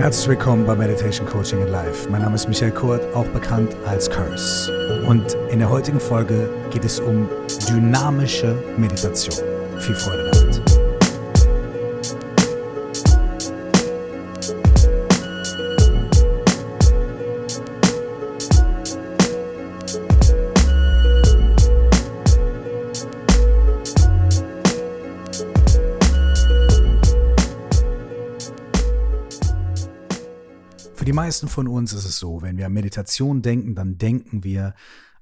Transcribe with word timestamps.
Herzlich 0.00 0.28
willkommen 0.28 0.64
bei 0.64 0.74
Meditation 0.74 1.26
Coaching 1.26 1.60
in 1.60 1.68
Life. 1.68 2.08
Mein 2.08 2.22
Name 2.22 2.34
ist 2.34 2.48
Michael 2.48 2.70
Kurt, 2.70 3.02
auch 3.14 3.26
bekannt 3.26 3.76
als 3.84 4.08
Curse. 4.08 5.04
Und 5.06 5.36
in 5.50 5.58
der 5.58 5.68
heutigen 5.68 6.00
Folge 6.00 6.48
geht 6.70 6.86
es 6.86 6.98
um 7.00 7.28
dynamische 7.68 8.56
Meditation. 8.78 9.36
Viel 9.78 9.94
Freude 9.94 10.29
die 31.10 31.16
meisten 31.16 31.48
von 31.48 31.66
uns 31.66 31.92
ist 31.92 32.04
es 32.04 32.20
so, 32.20 32.40
wenn 32.40 32.56
wir 32.56 32.66
an 32.66 32.72
Meditation 32.72 33.42
denken, 33.42 33.74
dann 33.74 33.98
denken 33.98 34.44
wir 34.44 34.76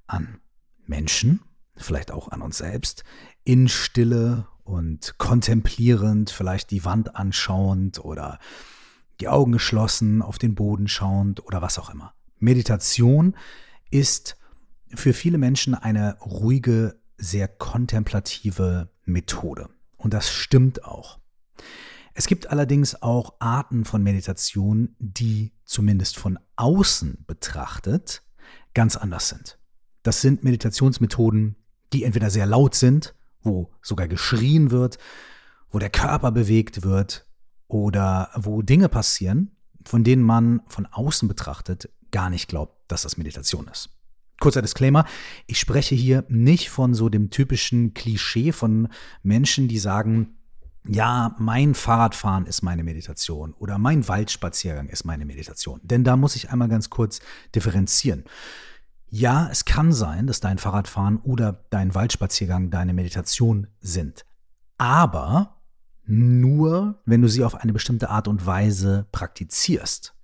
an 0.05 0.39
Menschen, 0.85 1.41
vielleicht 1.75 2.11
auch 2.11 2.27
an 2.27 2.43
uns 2.43 2.59
selbst, 2.59 3.03
in 3.43 3.67
Stille 3.67 4.45
und 4.63 5.17
kontemplierend, 5.17 6.29
vielleicht 6.29 6.69
die 6.69 6.85
Wand 6.85 7.15
anschauend 7.15 8.05
oder 8.05 8.37
die 9.19 9.29
Augen 9.29 9.51
geschlossen, 9.51 10.21
auf 10.21 10.37
den 10.37 10.53
Boden 10.53 10.87
schauend 10.87 11.43
oder 11.43 11.63
was 11.63 11.79
auch 11.79 11.89
immer. 11.89 12.13
Meditation 12.37 13.35
ist 13.89 14.37
für 14.93 15.13
viele 15.13 15.39
Menschen 15.39 15.73
eine 15.73 16.19
ruhige, 16.19 16.99
sehr 17.17 17.47
kontemplative 17.47 18.89
Methode. 19.05 19.69
Und 19.97 20.13
das 20.13 20.29
stimmt 20.29 20.85
auch. 20.85 21.17
Es 22.13 22.27
gibt 22.27 22.49
allerdings 22.49 23.01
auch 23.01 23.35
Arten 23.39 23.85
von 23.85 24.03
Meditation, 24.03 24.95
die 24.99 25.53
zumindest 25.65 26.17
von 26.17 26.39
außen 26.55 27.25
betrachtet 27.27 28.23
ganz 28.73 28.95
anders 28.97 29.29
sind. 29.29 29.57
Das 30.03 30.21
sind 30.21 30.43
Meditationsmethoden, 30.43 31.55
die 31.93 32.03
entweder 32.03 32.29
sehr 32.29 32.45
laut 32.45 32.75
sind, 32.75 33.15
wo 33.41 33.71
sogar 33.81 34.07
geschrien 34.07 34.71
wird, 34.71 34.97
wo 35.69 35.79
der 35.79 35.89
Körper 35.89 36.31
bewegt 36.31 36.83
wird 36.83 37.27
oder 37.67 38.29
wo 38.35 38.61
Dinge 38.61 38.89
passieren, 38.89 39.51
von 39.85 40.03
denen 40.03 40.23
man 40.23 40.61
von 40.67 40.85
außen 40.85 41.27
betrachtet 41.27 41.89
gar 42.11 42.29
nicht 42.29 42.47
glaubt, 42.47 42.91
dass 42.91 43.03
das 43.03 43.17
Meditation 43.17 43.67
ist. 43.67 43.89
Kurzer 44.39 44.61
Disclaimer, 44.61 45.05
ich 45.47 45.59
spreche 45.59 45.95
hier 45.95 46.23
nicht 46.29 46.69
von 46.69 46.93
so 46.93 47.09
dem 47.09 47.29
typischen 47.29 47.93
Klischee 47.93 48.51
von 48.51 48.87
Menschen, 49.21 49.67
die 49.67 49.79
sagen, 49.79 50.38
ja, 50.91 51.35
mein 51.37 51.75
Fahrradfahren 51.75 52.47
ist 52.47 52.63
meine 52.63 52.83
Meditation 52.83 53.53
oder 53.53 53.77
mein 53.77 54.07
Waldspaziergang 54.07 54.87
ist 54.87 55.05
meine 55.05 55.23
Meditation. 55.23 55.79
Denn 55.83 56.03
da 56.03 56.15
muss 56.15 56.35
ich 56.35 56.49
einmal 56.49 56.67
ganz 56.67 56.89
kurz 56.89 57.19
differenzieren. 57.53 58.23
Ja, 59.09 59.49
es 59.51 59.65
kann 59.65 59.91
sein, 59.91 60.25
dass 60.25 60.39
dein 60.39 60.57
Fahrradfahren 60.57 61.17
oder 61.17 61.63
dein 61.69 61.93
Waldspaziergang 61.93 62.71
deine 62.71 62.93
Meditation 62.93 63.67
sind. 63.79 64.25
Aber 64.79 65.57
nur, 66.05 67.01
wenn 67.05 67.21
du 67.21 67.27
sie 67.27 67.43
auf 67.43 67.53
eine 67.53 67.73
bestimmte 67.73 68.09
Art 68.09 68.27
und 68.27 68.47
Weise 68.47 69.05
praktizierst. 69.11 70.15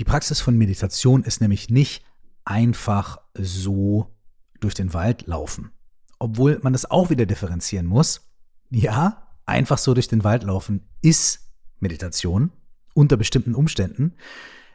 Die 0.00 0.04
Praxis 0.04 0.40
von 0.40 0.58
Meditation 0.58 1.22
ist 1.22 1.40
nämlich 1.40 1.70
nicht 1.70 2.04
einfach 2.44 3.20
so 3.34 4.16
durch 4.58 4.74
den 4.74 4.94
Wald 4.94 5.28
laufen. 5.28 5.70
Obwohl 6.18 6.58
man 6.62 6.72
das 6.72 6.90
auch 6.90 7.08
wieder 7.10 7.24
differenzieren 7.24 7.86
muss. 7.86 8.28
Ja, 8.70 9.29
einfach 9.50 9.78
so 9.78 9.92
durch 9.92 10.08
den 10.08 10.24
Wald 10.24 10.44
laufen 10.44 10.88
ist 11.02 11.50
Meditation 11.80 12.52
unter 12.94 13.16
bestimmten 13.16 13.54
Umständen, 13.54 14.14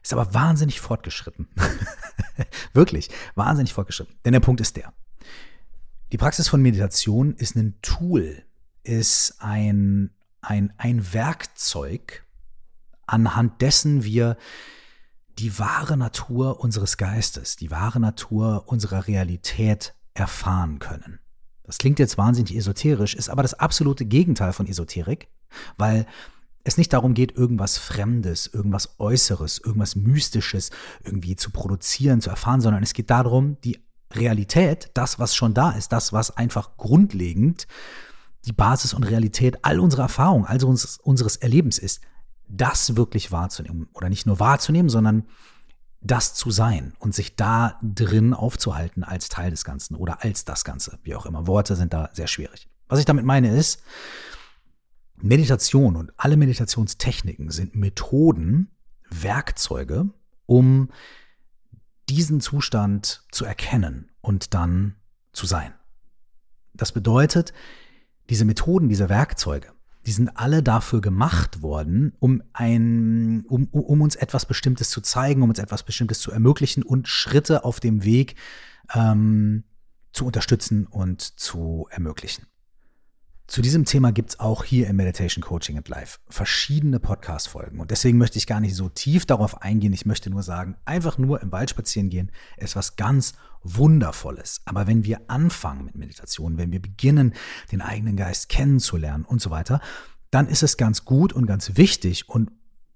ist 0.03 0.13
aber 0.13 0.33
wahnsinnig 0.33 0.79
fortgeschritten. 0.79 1.47
Wirklich, 2.73 3.09
wahnsinnig 3.35 3.73
fortgeschritten. 3.73 4.15
Denn 4.23 4.33
der 4.33 4.39
Punkt 4.39 4.61
ist 4.61 4.75
der. 4.75 4.93
Die 6.11 6.17
Praxis 6.17 6.47
von 6.47 6.61
Meditation 6.61 7.33
ist 7.35 7.55
ein 7.55 7.79
Tool, 7.81 8.43
ist 8.83 9.35
ein, 9.39 10.11
ein, 10.41 10.73
ein 10.77 11.13
Werkzeug, 11.13 12.23
anhand 13.07 13.61
dessen 13.61 14.03
wir 14.03 14.37
die 15.39 15.57
wahre 15.57 15.97
Natur 15.97 16.59
unseres 16.59 16.97
Geistes, 16.97 17.55
die 17.55 17.71
wahre 17.71 17.99
Natur 17.99 18.65
unserer 18.67 19.07
Realität 19.07 19.93
erfahren 20.13 20.79
können. 20.79 21.19
Das 21.65 21.77
klingt 21.77 21.99
jetzt 21.99 22.17
wahnsinnig 22.17 22.55
esoterisch, 22.55 23.15
ist 23.15 23.29
aber 23.29 23.41
das 23.41 23.55
absolute 23.55 24.05
Gegenteil 24.05 24.53
von 24.53 24.67
Esoterik, 24.67 25.27
weil 25.77 26.05
es 26.63 26.77
nicht 26.77 26.93
darum 26.93 27.13
geht, 27.13 27.35
irgendwas 27.35 27.77
Fremdes, 27.77 28.47
irgendwas 28.47 28.99
Äußeres, 28.99 29.59
irgendwas 29.59 29.95
Mystisches 29.95 30.71
irgendwie 31.03 31.35
zu 31.35 31.51
produzieren, 31.51 32.21
zu 32.21 32.29
erfahren, 32.29 32.61
sondern 32.61 32.83
es 32.83 32.93
geht 32.93 33.09
darum, 33.09 33.57
die 33.63 33.79
Realität, 34.11 34.89
das, 34.93 35.19
was 35.19 35.35
schon 35.35 35.53
da 35.53 35.71
ist, 35.71 35.91
das, 35.91 36.11
was 36.11 36.35
einfach 36.35 36.77
grundlegend 36.77 37.67
die 38.45 38.53
Basis 38.53 38.93
und 38.93 39.03
Realität 39.03 39.63
all 39.63 39.79
unserer 39.79 40.03
Erfahrung, 40.03 40.45
also 40.45 40.67
unseres, 40.67 40.97
unseres 40.97 41.35
Erlebens 41.35 41.77
ist, 41.77 42.01
das 42.47 42.95
wirklich 42.95 43.31
wahrzunehmen. 43.31 43.87
Oder 43.93 44.09
nicht 44.09 44.25
nur 44.25 44.39
wahrzunehmen, 44.39 44.89
sondern 44.89 45.23
das 46.05 46.33
zu 46.33 46.51
sein 46.51 46.93
und 46.99 47.15
sich 47.15 47.35
da 47.35 47.79
drin 47.81 48.33
aufzuhalten 48.33 49.03
als 49.03 49.29
Teil 49.29 49.49
des 49.49 49.65
Ganzen 49.65 49.95
oder 49.95 50.23
als 50.23 50.45
das 50.45 50.63
Ganze, 50.63 50.99
wie 51.03 51.15
auch 51.15 51.25
immer. 51.25 51.47
Worte 51.47 51.75
sind 51.75 51.93
da 51.93 52.09
sehr 52.13 52.27
schwierig. 52.27 52.69
Was 52.87 52.99
ich 52.99 53.05
damit 53.05 53.25
meine 53.25 53.55
ist, 53.55 53.81
Meditation 55.15 55.95
und 55.95 56.13
alle 56.17 56.37
Meditationstechniken 56.37 57.49
sind 57.49 57.75
Methoden, 57.75 58.69
Werkzeuge, 59.09 60.09
um 60.45 60.89
diesen 62.09 62.39
Zustand 62.41 63.23
zu 63.31 63.45
erkennen 63.45 64.11
und 64.21 64.53
dann 64.53 64.95
zu 65.33 65.47
sein. 65.47 65.73
Das 66.73 66.91
bedeutet, 66.91 67.53
diese 68.29 68.45
Methoden, 68.45 68.89
diese 68.89 69.09
Werkzeuge 69.09 69.74
die 70.05 70.11
sind 70.11 70.37
alle 70.37 70.61
dafür 70.61 71.01
gemacht 71.01 71.61
worden, 71.61 72.13
um 72.19 72.43
ein, 72.53 73.43
um, 73.47 73.65
um 73.65 74.01
uns 74.01 74.15
etwas 74.15 74.45
Bestimmtes 74.45 74.89
zu 74.89 75.01
zeigen, 75.01 75.41
um 75.41 75.49
uns 75.49 75.59
etwas 75.59 75.83
Bestimmtes 75.83 76.19
zu 76.19 76.31
ermöglichen 76.31 76.83
und 76.83 77.07
Schritte 77.07 77.63
auf 77.63 77.79
dem 77.79 78.03
Weg 78.03 78.35
ähm, 78.93 79.63
zu 80.13 80.25
unterstützen 80.25 80.85
und 80.85 81.21
zu 81.21 81.87
ermöglichen. 81.89 82.45
Zu 83.47 83.61
diesem 83.61 83.85
Thema 83.85 84.11
gibt's 84.11 84.39
auch 84.39 84.63
hier 84.63 84.87
im 84.87 84.95
Meditation 84.95 85.43
Coaching 85.43 85.77
and 85.77 85.87
Life 85.87 86.17
verschiedene 86.29 86.99
Podcast-Folgen. 86.99 87.79
Und 87.79 87.91
deswegen 87.91 88.17
möchte 88.17 88.39
ich 88.39 88.47
gar 88.47 88.59
nicht 88.59 88.75
so 88.75 88.89
tief 88.89 89.27
darauf 89.27 89.61
eingehen. 89.61 89.93
Ich 89.93 90.07
möchte 90.07 90.31
nur 90.31 90.41
sagen, 90.41 90.77
einfach 90.83 91.19
nur 91.19 91.41
im 91.43 91.51
Wald 91.51 91.69
spazieren 91.69 92.09
gehen 92.09 92.31
ist 92.57 92.75
was 92.75 92.95
ganz 92.95 93.33
Wundervolles. 93.63 94.61
Aber 94.65 94.87
wenn 94.87 95.05
wir 95.05 95.21
anfangen 95.29 95.85
mit 95.85 95.95
Meditation, 95.95 96.57
wenn 96.57 96.71
wir 96.71 96.81
beginnen, 96.81 97.33
den 97.71 97.81
eigenen 97.81 98.15
Geist 98.15 98.49
kennenzulernen 98.49 99.25
und 99.25 99.41
so 99.41 99.51
weiter, 99.51 99.79
dann 100.31 100.47
ist 100.47 100.63
es 100.63 100.75
ganz 100.75 101.05
gut 101.05 101.31
und 101.31 101.45
ganz 101.45 101.77
wichtig 101.77 102.27
und 102.27 102.51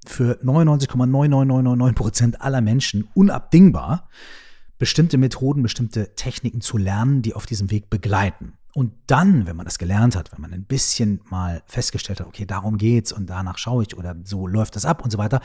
für 0.06 0.40
99,99999 0.44 1.94
Prozent 1.94 2.42
aller 2.42 2.62
Menschen 2.62 3.08
unabdingbar, 3.14 4.10
bestimmte 4.80 5.18
Methoden, 5.18 5.62
bestimmte 5.62 6.16
Techniken 6.16 6.62
zu 6.62 6.78
lernen, 6.78 7.22
die 7.22 7.36
auf 7.36 7.46
diesem 7.46 7.70
Weg 7.70 7.90
begleiten. 7.90 8.54
Und 8.74 8.94
dann, 9.08 9.48
wenn 9.48 9.56
man 9.56 9.66
das 9.66 9.80
gelernt 9.80 10.16
hat, 10.16 10.32
wenn 10.32 10.42
man 10.42 10.54
ein 10.54 10.66
bisschen 10.66 11.22
mal 11.30 11.64
festgestellt 11.66 12.20
hat, 12.20 12.28
okay, 12.28 12.46
darum 12.46 12.78
geht's 12.78 13.12
und 13.12 13.28
danach 13.28 13.58
schaue 13.58 13.84
ich 13.84 13.98
oder 13.98 14.16
so 14.24 14.48
läuft 14.48 14.76
das 14.76 14.86
ab 14.86 15.04
und 15.04 15.12
so 15.12 15.18
weiter, 15.18 15.42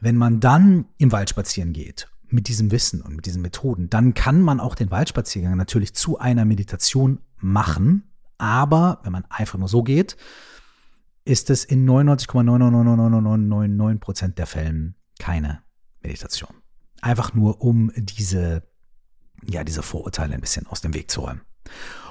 wenn 0.00 0.16
man 0.16 0.40
dann 0.40 0.86
im 0.98 1.12
Wald 1.12 1.30
spazieren 1.30 1.72
geht 1.72 2.08
mit 2.28 2.48
diesem 2.48 2.70
Wissen 2.70 3.02
und 3.02 3.14
mit 3.14 3.26
diesen 3.26 3.42
Methoden, 3.42 3.88
dann 3.88 4.14
kann 4.14 4.40
man 4.40 4.58
auch 4.58 4.74
den 4.74 4.90
Waldspaziergang 4.90 5.56
natürlich 5.56 5.94
zu 5.94 6.18
einer 6.18 6.44
Meditation 6.44 7.20
machen. 7.38 8.10
Aber 8.38 9.00
wenn 9.04 9.12
man 9.12 9.24
einfach 9.28 9.58
nur 9.58 9.68
so 9.68 9.82
geht, 9.82 10.16
ist 11.24 11.50
es 11.50 11.64
in 11.64 11.88
99,99999 11.88 13.98
Prozent 13.98 14.38
der 14.38 14.46
Fällen 14.46 14.96
keine 15.18 15.60
Meditation. 16.00 16.54
Einfach 17.00 17.34
nur, 17.34 17.60
um 17.60 17.92
diese, 17.96 18.62
ja, 19.44 19.62
diese 19.62 19.82
Vorurteile 19.82 20.34
ein 20.34 20.40
bisschen 20.40 20.66
aus 20.66 20.80
dem 20.80 20.94
Weg 20.94 21.10
zu 21.10 21.20
räumen. 21.20 21.42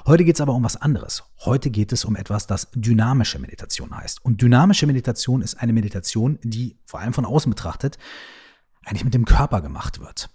Heute 0.06 0.24
geht 0.24 0.36
es 0.36 0.40
aber 0.40 0.54
um 0.54 0.64
was 0.64 0.76
anderes. 0.76 1.22
Heute 1.44 1.70
geht 1.70 1.92
es 1.92 2.04
um 2.04 2.16
etwas, 2.16 2.46
das 2.46 2.68
dynamische 2.74 3.38
Meditation 3.38 3.96
heißt. 3.96 4.24
Und 4.24 4.42
dynamische 4.42 4.86
Meditation 4.86 5.42
ist 5.42 5.54
eine 5.54 5.72
Meditation, 5.72 6.38
die 6.42 6.76
vor 6.86 7.00
allem 7.00 7.12
von 7.12 7.24
außen 7.24 7.50
betrachtet 7.50 7.98
eigentlich 8.84 9.04
mit 9.04 9.14
dem 9.14 9.24
Körper 9.24 9.60
gemacht 9.60 10.00
wird. 10.00 10.28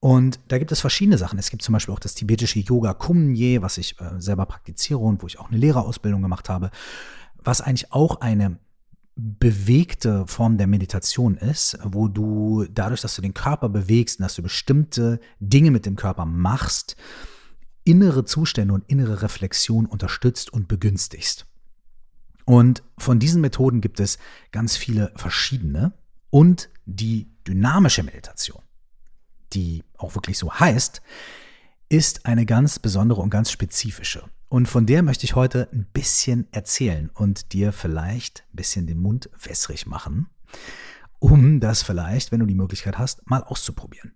Und 0.00 0.40
da 0.48 0.58
gibt 0.58 0.72
es 0.72 0.80
verschiedene 0.80 1.18
Sachen. 1.18 1.38
Es 1.38 1.50
gibt 1.50 1.62
zum 1.62 1.74
Beispiel 1.74 1.94
auch 1.94 1.98
das 1.98 2.14
tibetische 2.14 2.60
Yoga 2.60 2.94
Kumye, 2.94 3.60
was 3.60 3.76
ich 3.76 4.00
äh, 4.00 4.18
selber 4.18 4.46
praktiziere 4.46 5.00
und 5.00 5.22
wo 5.22 5.26
ich 5.26 5.38
auch 5.38 5.50
eine 5.50 5.58
Lehrerausbildung 5.58 6.22
gemacht 6.22 6.48
habe, 6.48 6.70
was 7.36 7.60
eigentlich 7.60 7.92
auch 7.92 8.22
eine 8.22 8.58
bewegte 9.16 10.26
Form 10.26 10.56
der 10.56 10.66
Meditation 10.66 11.36
ist, 11.36 11.78
wo 11.84 12.08
du 12.08 12.64
dadurch, 12.70 13.02
dass 13.02 13.16
du 13.16 13.20
den 13.20 13.34
Körper 13.34 13.68
bewegst 13.68 14.18
und 14.18 14.22
dass 14.22 14.34
du 14.34 14.42
bestimmte 14.42 15.20
Dinge 15.40 15.70
mit 15.70 15.84
dem 15.84 15.96
Körper 15.96 16.24
machst, 16.24 16.96
innere 17.84 18.24
Zustände 18.24 18.74
und 18.74 18.88
innere 18.88 19.22
Reflexion 19.22 19.86
unterstützt 19.86 20.52
und 20.52 20.68
begünstigst. 20.68 21.46
Und 22.44 22.82
von 22.98 23.18
diesen 23.18 23.40
Methoden 23.40 23.80
gibt 23.80 24.00
es 24.00 24.18
ganz 24.50 24.76
viele 24.76 25.12
verschiedene. 25.16 25.92
Und 26.30 26.68
die 26.84 27.30
dynamische 27.46 28.02
Meditation, 28.02 28.62
die 29.52 29.84
auch 29.96 30.14
wirklich 30.14 30.38
so 30.38 30.52
heißt, 30.52 31.02
ist 31.88 32.26
eine 32.26 32.46
ganz 32.46 32.78
besondere 32.78 33.20
und 33.20 33.30
ganz 33.30 33.50
spezifische. 33.50 34.24
Und 34.48 34.66
von 34.66 34.86
der 34.86 35.02
möchte 35.02 35.24
ich 35.24 35.36
heute 35.36 35.68
ein 35.72 35.86
bisschen 35.92 36.48
erzählen 36.52 37.10
und 37.14 37.52
dir 37.52 37.72
vielleicht 37.72 38.44
ein 38.52 38.56
bisschen 38.56 38.86
den 38.86 38.98
Mund 38.98 39.30
wässrig 39.40 39.86
machen, 39.86 40.28
um 41.20 41.60
das 41.60 41.82
vielleicht, 41.82 42.32
wenn 42.32 42.40
du 42.40 42.46
die 42.46 42.54
Möglichkeit 42.54 42.98
hast, 42.98 43.28
mal 43.30 43.44
auszuprobieren. 43.44 44.12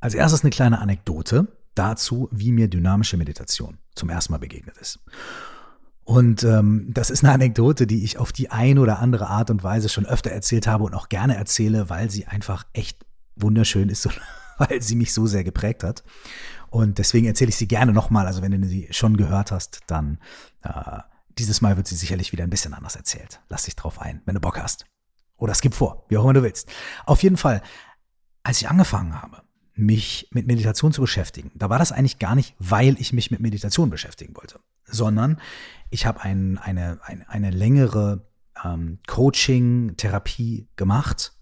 Als 0.00 0.14
erstes 0.14 0.42
eine 0.42 0.50
kleine 0.50 0.80
Anekdote 0.80 1.48
dazu, 1.74 2.28
wie 2.32 2.52
mir 2.52 2.68
dynamische 2.68 3.16
Meditation 3.16 3.78
zum 3.94 4.10
ersten 4.10 4.32
Mal 4.32 4.38
begegnet 4.38 4.76
ist. 4.78 5.00
Und 6.04 6.44
ähm, 6.44 6.86
das 6.90 7.08
ist 7.08 7.24
eine 7.24 7.32
Anekdote, 7.32 7.86
die 7.86 8.04
ich 8.04 8.18
auf 8.18 8.30
die 8.30 8.50
ein 8.50 8.78
oder 8.78 8.98
andere 8.98 9.28
Art 9.28 9.50
und 9.50 9.64
Weise 9.64 9.88
schon 9.88 10.04
öfter 10.04 10.30
erzählt 10.30 10.66
habe 10.66 10.84
und 10.84 10.94
auch 10.94 11.08
gerne 11.08 11.36
erzähle, 11.36 11.88
weil 11.88 12.10
sie 12.10 12.26
einfach 12.26 12.64
echt 12.74 13.06
wunderschön 13.36 13.88
ist 13.88 14.04
und 14.06 14.20
weil 14.58 14.82
sie 14.82 14.96
mich 14.96 15.14
so 15.14 15.26
sehr 15.26 15.44
geprägt 15.44 15.82
hat. 15.82 16.04
Und 16.68 16.98
deswegen 16.98 17.26
erzähle 17.26 17.48
ich 17.48 17.56
sie 17.56 17.68
gerne 17.68 17.92
nochmal. 17.92 18.26
Also 18.26 18.42
wenn 18.42 18.60
du 18.60 18.68
sie 18.68 18.88
schon 18.90 19.16
gehört 19.16 19.50
hast, 19.50 19.80
dann 19.86 20.18
äh, 20.62 20.98
dieses 21.38 21.60
Mal 21.60 21.76
wird 21.76 21.86
sie 21.86 21.96
sicherlich 21.96 22.32
wieder 22.32 22.44
ein 22.44 22.50
bisschen 22.50 22.74
anders 22.74 22.96
erzählt. 22.96 23.40
Lass 23.48 23.64
dich 23.64 23.76
drauf 23.76 24.00
ein, 24.00 24.20
wenn 24.26 24.34
du 24.34 24.40
Bock 24.40 24.58
hast. 24.58 24.84
Oder 25.36 25.54
skip 25.54 25.74
vor, 25.74 26.04
wie 26.08 26.18
auch 26.18 26.24
immer 26.24 26.34
du 26.34 26.42
willst. 26.42 26.68
Auf 27.06 27.22
jeden 27.22 27.36
Fall, 27.36 27.62
als 28.42 28.60
ich 28.60 28.68
angefangen 28.68 29.20
habe, 29.20 29.42
mich 29.74 30.28
mit 30.30 30.46
Meditation 30.46 30.92
zu 30.92 31.00
beschäftigen, 31.00 31.50
da 31.54 31.68
war 31.68 31.78
das 31.78 31.92
eigentlich 31.92 32.18
gar 32.18 32.34
nicht, 32.34 32.54
weil 32.58 33.00
ich 33.00 33.12
mich 33.12 33.30
mit 33.30 33.40
Meditation 33.40 33.90
beschäftigen 33.90 34.36
wollte, 34.36 34.60
sondern 34.84 35.40
ich 35.90 36.06
habe 36.06 36.22
ein, 36.22 36.58
eine, 36.58 37.00
eine, 37.02 37.28
eine 37.28 37.50
längere 37.50 38.26
ähm, 38.64 38.98
Coaching-Therapie 39.06 40.68
gemacht 40.76 41.32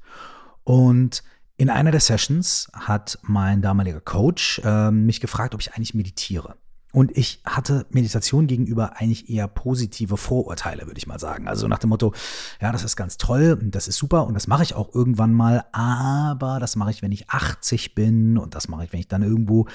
und 0.64 1.22
in 1.56 1.70
einer 1.70 1.90
der 1.90 2.00
Sessions 2.00 2.70
hat 2.72 3.18
mein 3.22 3.62
damaliger 3.62 4.00
Coach 4.00 4.60
äh, 4.64 4.90
mich 4.90 5.20
gefragt, 5.20 5.54
ob 5.54 5.60
ich 5.60 5.74
eigentlich 5.74 5.94
meditiere. 5.94 6.56
Und 6.92 7.16
ich 7.16 7.40
hatte 7.44 7.86
Meditation 7.90 8.46
gegenüber 8.46 8.96
eigentlich 8.96 9.30
eher 9.30 9.48
positive 9.48 10.18
Vorurteile, 10.18 10.86
würde 10.86 10.98
ich 10.98 11.06
mal 11.06 11.18
sagen. 11.18 11.48
Also 11.48 11.66
nach 11.66 11.78
dem 11.78 11.88
Motto, 11.88 12.12
ja, 12.60 12.70
das 12.70 12.84
ist 12.84 12.96
ganz 12.96 13.16
toll 13.16 13.58
und 13.60 13.74
das 13.74 13.88
ist 13.88 13.96
super 13.96 14.26
und 14.26 14.34
das 14.34 14.46
mache 14.46 14.62
ich 14.62 14.74
auch 14.74 14.94
irgendwann 14.94 15.32
mal, 15.32 15.64
aber 15.72 16.58
das 16.60 16.76
mache 16.76 16.90
ich, 16.90 17.00
wenn 17.00 17.12
ich 17.12 17.30
80 17.30 17.94
bin 17.94 18.36
und 18.36 18.54
das 18.54 18.68
mache 18.68 18.84
ich, 18.84 18.92
wenn 18.92 19.00
ich 19.00 19.08
dann 19.08 19.22
irgendwo 19.22 19.66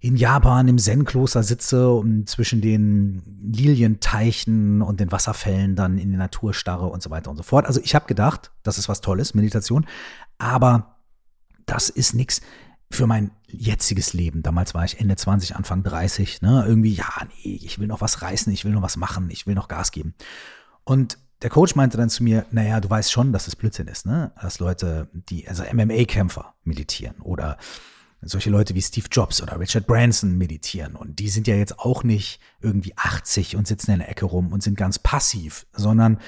in 0.00 0.16
Japan 0.16 0.68
im 0.68 0.76
Zen-Kloster 0.76 1.42
sitze 1.42 1.88
und 1.90 2.28
zwischen 2.28 2.60
den 2.60 3.22
Lilienteichen 3.42 4.82
und 4.82 5.00
den 5.00 5.10
Wasserfällen 5.10 5.76
dann 5.76 5.96
in 5.96 6.10
die 6.10 6.18
Natur 6.18 6.52
starre 6.52 6.88
und 6.88 7.02
so 7.02 7.08
weiter 7.08 7.30
und 7.30 7.38
so 7.38 7.42
fort. 7.42 7.64
Also 7.64 7.80
ich 7.82 7.94
habe 7.94 8.04
gedacht, 8.04 8.50
das 8.62 8.76
ist 8.76 8.90
was 8.90 9.00
Tolles, 9.00 9.32
Meditation, 9.32 9.86
aber 10.36 10.98
das 11.64 11.88
ist 11.88 12.14
nichts 12.14 12.42
für 12.94 13.06
mein 13.06 13.30
jetziges 13.46 14.12
Leben. 14.12 14.42
Damals 14.42 14.74
war 14.74 14.84
ich 14.84 15.00
Ende 15.00 15.16
20, 15.16 15.56
Anfang 15.56 15.82
30. 15.82 16.42
Ne? 16.42 16.64
Irgendwie, 16.66 16.94
ja, 16.94 17.12
nee, 17.28 17.60
ich 17.62 17.78
will 17.78 17.86
noch 17.86 18.00
was 18.00 18.22
reißen, 18.22 18.52
ich 18.52 18.64
will 18.64 18.72
noch 18.72 18.82
was 18.82 18.96
machen, 18.96 19.30
ich 19.30 19.46
will 19.46 19.54
noch 19.54 19.68
Gas 19.68 19.90
geben. 19.92 20.14
Und 20.84 21.18
der 21.42 21.50
Coach 21.50 21.74
meinte 21.74 21.96
dann 21.96 22.08
zu 22.08 22.22
mir, 22.22 22.46
naja, 22.50 22.80
du 22.80 22.88
weißt 22.88 23.12
schon, 23.12 23.32
dass 23.32 23.48
es 23.48 23.56
Blödsinn 23.56 23.88
ist, 23.88 24.06
ne? 24.06 24.32
Dass 24.40 24.60
Leute, 24.60 25.08
die, 25.12 25.46
also 25.46 25.62
MMA-Kämpfer 25.62 26.54
meditieren 26.64 27.20
oder 27.20 27.58
solche 28.22 28.50
Leute 28.50 28.74
wie 28.74 28.82
Steve 28.82 29.08
Jobs 29.10 29.42
oder 29.42 29.60
Richard 29.60 29.86
Branson 29.86 30.38
meditieren. 30.38 30.96
Und 30.96 31.18
die 31.18 31.28
sind 31.28 31.46
ja 31.46 31.56
jetzt 31.56 31.78
auch 31.78 32.02
nicht 32.02 32.40
irgendwie 32.60 32.96
80 32.96 33.56
und 33.56 33.66
sitzen 33.66 33.90
in 33.90 33.98
der 33.98 34.08
Ecke 34.08 34.24
rum 34.24 34.52
und 34.52 34.62
sind 34.62 34.78
ganz 34.78 34.98
passiv, 34.98 35.66
sondern 35.72 36.18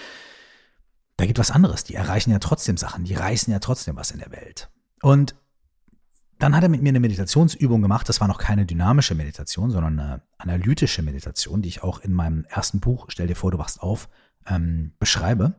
da 1.16 1.24
gibt 1.24 1.38
was 1.38 1.50
anderes. 1.50 1.84
Die 1.84 1.94
erreichen 1.94 2.30
ja 2.30 2.38
trotzdem 2.38 2.76
Sachen, 2.76 3.04
die 3.04 3.14
reißen 3.14 3.50
ja 3.50 3.58
trotzdem 3.58 3.96
was 3.96 4.10
in 4.10 4.18
der 4.18 4.32
Welt. 4.32 4.68
Und 5.00 5.34
dann 6.38 6.55
hat 6.55 6.62
er 6.62 6.69
mit 6.69 6.83
mir 6.83 6.91
eine 6.91 7.00
Meditationsübung 7.00 7.81
gemacht. 7.81 8.09
Das 8.09 8.21
war 8.21 8.29
noch 8.29 8.38
keine 8.38 8.67
dynamische 8.67 9.15
Meditation, 9.15 9.71
sondern 9.71 9.99
eine 9.99 10.23
analytische 10.38 11.03
Meditation, 11.03 11.62
die 11.62 11.69
ich 11.69 11.83
auch 11.83 12.00
in 12.00 12.12
meinem 12.12 12.44
ersten 12.49 12.81
Buch, 12.81 13.06
Stell 13.09 13.27
dir 13.27 13.37
vor, 13.37 13.50
du 13.50 13.59
wachst 13.59 13.81
auf, 13.81 14.09
ähm, 14.47 14.93
beschreibe. 14.99 15.55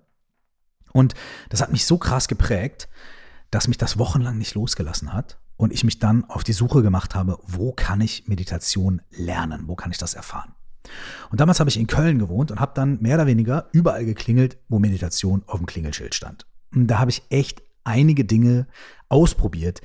Und 0.93 1.15
das 1.49 1.61
hat 1.61 1.71
mich 1.71 1.85
so 1.85 1.97
krass 1.97 2.27
geprägt, 2.27 2.87
dass 3.51 3.67
mich 3.67 3.77
das 3.77 3.97
wochenlang 3.97 4.37
nicht 4.37 4.55
losgelassen 4.55 5.13
hat 5.13 5.39
und 5.55 5.73
ich 5.73 5.83
mich 5.83 5.99
dann 5.99 6.25
auf 6.25 6.43
die 6.43 6.53
Suche 6.53 6.83
gemacht 6.83 7.15
habe, 7.15 7.39
wo 7.43 7.71
kann 7.71 8.01
ich 8.01 8.27
Meditation 8.27 9.01
lernen, 9.09 9.63
wo 9.67 9.75
kann 9.75 9.91
ich 9.91 9.97
das 9.97 10.13
erfahren. 10.13 10.53
Und 11.29 11.41
damals 11.41 11.59
habe 11.59 11.69
ich 11.69 11.77
in 11.77 11.87
Köln 11.87 12.19
gewohnt 12.19 12.51
und 12.51 12.59
habe 12.59 12.71
dann 12.75 13.01
mehr 13.01 13.15
oder 13.15 13.27
weniger 13.27 13.67
überall 13.71 14.05
geklingelt, 14.05 14.57
wo 14.69 14.79
Meditation 14.79 15.43
auf 15.47 15.57
dem 15.57 15.65
Klingelschild 15.65 16.15
stand. 16.15 16.45
Und 16.73 16.87
da 16.87 16.99
habe 16.99 17.11
ich 17.11 17.23
echt 17.29 17.61
einige 17.83 18.25
Dinge 18.25 18.67
ausprobiert, 19.09 19.81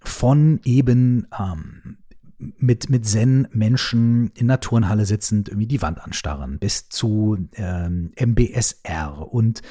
von 0.00 0.60
eben 0.64 1.26
ähm, 1.38 1.98
mit, 2.38 2.88
mit 2.88 3.06
Zen-Menschen 3.06 4.30
in 4.34 4.48
der 4.48 4.60
Turnhalle 4.60 5.04
sitzend 5.04 5.48
irgendwie 5.48 5.66
die 5.66 5.82
Wand 5.82 6.00
anstarren, 6.02 6.58
bis 6.58 6.88
zu 6.88 7.48
ähm, 7.54 8.12
MBSR 8.18 9.32
und 9.32 9.62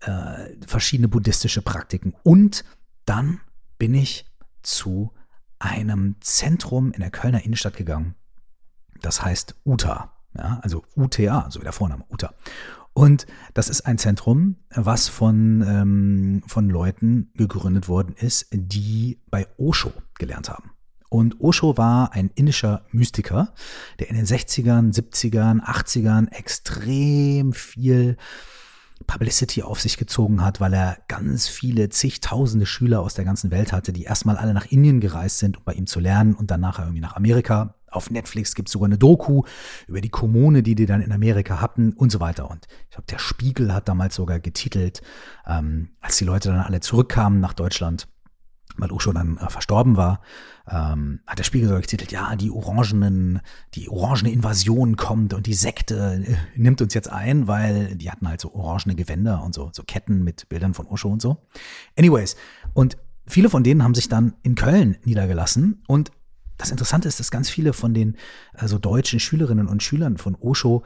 äh, 0.00 0.56
verschiedene 0.66 1.08
buddhistische 1.08 1.62
Praktiken. 1.62 2.14
Und 2.22 2.64
dann 3.04 3.40
bin 3.78 3.94
ich 3.94 4.26
zu 4.62 5.12
einem 5.58 6.16
Zentrum 6.20 6.92
in 6.92 7.00
der 7.00 7.10
Kölner 7.10 7.44
Innenstadt 7.44 7.76
gegangen. 7.76 8.14
Das 9.00 9.22
heißt 9.22 9.56
UTA, 9.64 10.12
ja, 10.36 10.60
also 10.62 10.84
UTA, 10.96 11.50
so 11.50 11.60
wie 11.60 11.64
der 11.64 11.72
Vorname, 11.72 12.04
UTA. 12.08 12.32
Und 12.94 13.26
das 13.54 13.68
ist 13.68 13.82
ein 13.82 13.98
Zentrum, 13.98 14.56
was 14.70 15.08
von, 15.08 15.64
ähm, 15.66 16.42
von 16.46 16.70
Leuten 16.70 17.30
gegründet 17.34 17.88
worden 17.88 18.14
ist, 18.16 18.46
die 18.52 19.18
bei 19.30 19.48
Osho 19.58 19.92
gelernt 20.16 20.48
haben. 20.48 20.70
Und 21.10 21.40
Osho 21.40 21.76
war 21.76 22.12
ein 22.12 22.30
indischer 22.34 22.82
Mystiker, 22.90 23.52
der 23.98 24.10
in 24.10 24.16
den 24.16 24.26
60ern, 24.26 24.92
70ern, 24.92 25.60
80ern 25.60 26.32
extrem 26.32 27.52
viel 27.52 28.16
Publicity 29.06 29.62
auf 29.62 29.80
sich 29.80 29.96
gezogen 29.96 30.42
hat, 30.42 30.60
weil 30.60 30.72
er 30.72 30.98
ganz 31.08 31.48
viele, 31.48 31.88
zigtausende 31.88 32.66
Schüler 32.66 33.00
aus 33.00 33.14
der 33.14 33.24
ganzen 33.24 33.50
Welt 33.50 33.72
hatte, 33.72 33.92
die 33.92 34.04
erstmal 34.04 34.36
alle 34.36 34.54
nach 34.54 34.66
Indien 34.66 35.00
gereist 35.00 35.38
sind, 35.38 35.58
um 35.58 35.64
bei 35.64 35.74
ihm 35.74 35.86
zu 35.86 36.00
lernen 36.00 36.34
und 36.34 36.50
dann 36.50 36.60
nachher 36.60 36.84
irgendwie 36.84 37.02
nach 37.02 37.16
Amerika. 37.16 37.74
Auf 37.94 38.10
Netflix 38.10 38.54
gibt 38.54 38.68
es 38.68 38.72
sogar 38.72 38.86
eine 38.86 38.98
Doku 38.98 39.42
über 39.86 40.00
die 40.00 40.08
Kommune, 40.08 40.62
die 40.62 40.74
die 40.74 40.86
dann 40.86 41.00
in 41.00 41.12
Amerika 41.12 41.60
hatten 41.60 41.92
und 41.92 42.10
so 42.10 42.20
weiter. 42.20 42.50
Und 42.50 42.66
ich 42.84 42.90
glaube, 42.90 43.06
der 43.08 43.18
Spiegel 43.18 43.72
hat 43.72 43.88
damals 43.88 44.14
sogar 44.14 44.40
getitelt, 44.40 45.02
ähm, 45.46 45.90
als 46.00 46.16
die 46.16 46.24
Leute 46.24 46.48
dann 46.48 46.60
alle 46.60 46.80
zurückkamen 46.80 47.40
nach 47.40 47.54
Deutschland, 47.54 48.08
weil 48.76 48.90
Osho 48.90 49.12
dann 49.12 49.36
äh, 49.36 49.48
verstorben 49.48 49.96
war, 49.96 50.20
ähm, 50.68 51.20
hat 51.26 51.38
der 51.38 51.44
Spiegel 51.44 51.68
sogar 51.68 51.82
getitelt, 51.82 52.10
ja, 52.10 52.34
die 52.36 52.50
orangenen, 52.50 53.40
die 53.74 53.88
orangene 53.88 54.32
Invasion 54.32 54.96
kommt 54.96 55.34
und 55.34 55.46
die 55.46 55.54
Sekte 55.54 56.24
äh, 56.26 56.36
nimmt 56.56 56.80
uns 56.80 56.94
jetzt 56.94 57.10
ein, 57.10 57.46
weil 57.46 57.94
die 57.96 58.10
hatten 58.10 58.28
halt 58.28 58.40
so 58.40 58.54
orangene 58.54 58.94
Gewänder 58.94 59.42
und 59.42 59.54
so, 59.54 59.70
so 59.72 59.82
Ketten 59.84 60.24
mit 60.24 60.48
Bildern 60.48 60.74
von 60.74 60.86
Osho 60.86 61.08
und 61.08 61.22
so. 61.22 61.46
Anyways, 61.96 62.36
und 62.72 62.96
viele 63.26 63.50
von 63.50 63.62
denen 63.62 63.82
haben 63.82 63.94
sich 63.94 64.08
dann 64.08 64.34
in 64.42 64.54
Köln 64.54 64.96
niedergelassen 65.04 65.82
und 65.86 66.10
das 66.64 66.70
Interessante 66.70 67.08
ist, 67.08 67.20
dass 67.20 67.30
ganz 67.30 67.50
viele 67.50 67.74
von 67.74 67.92
den 67.92 68.16
also 68.54 68.78
deutschen 68.78 69.20
Schülerinnen 69.20 69.68
und 69.68 69.82
Schülern 69.82 70.16
von 70.16 70.34
Osho 70.34 70.82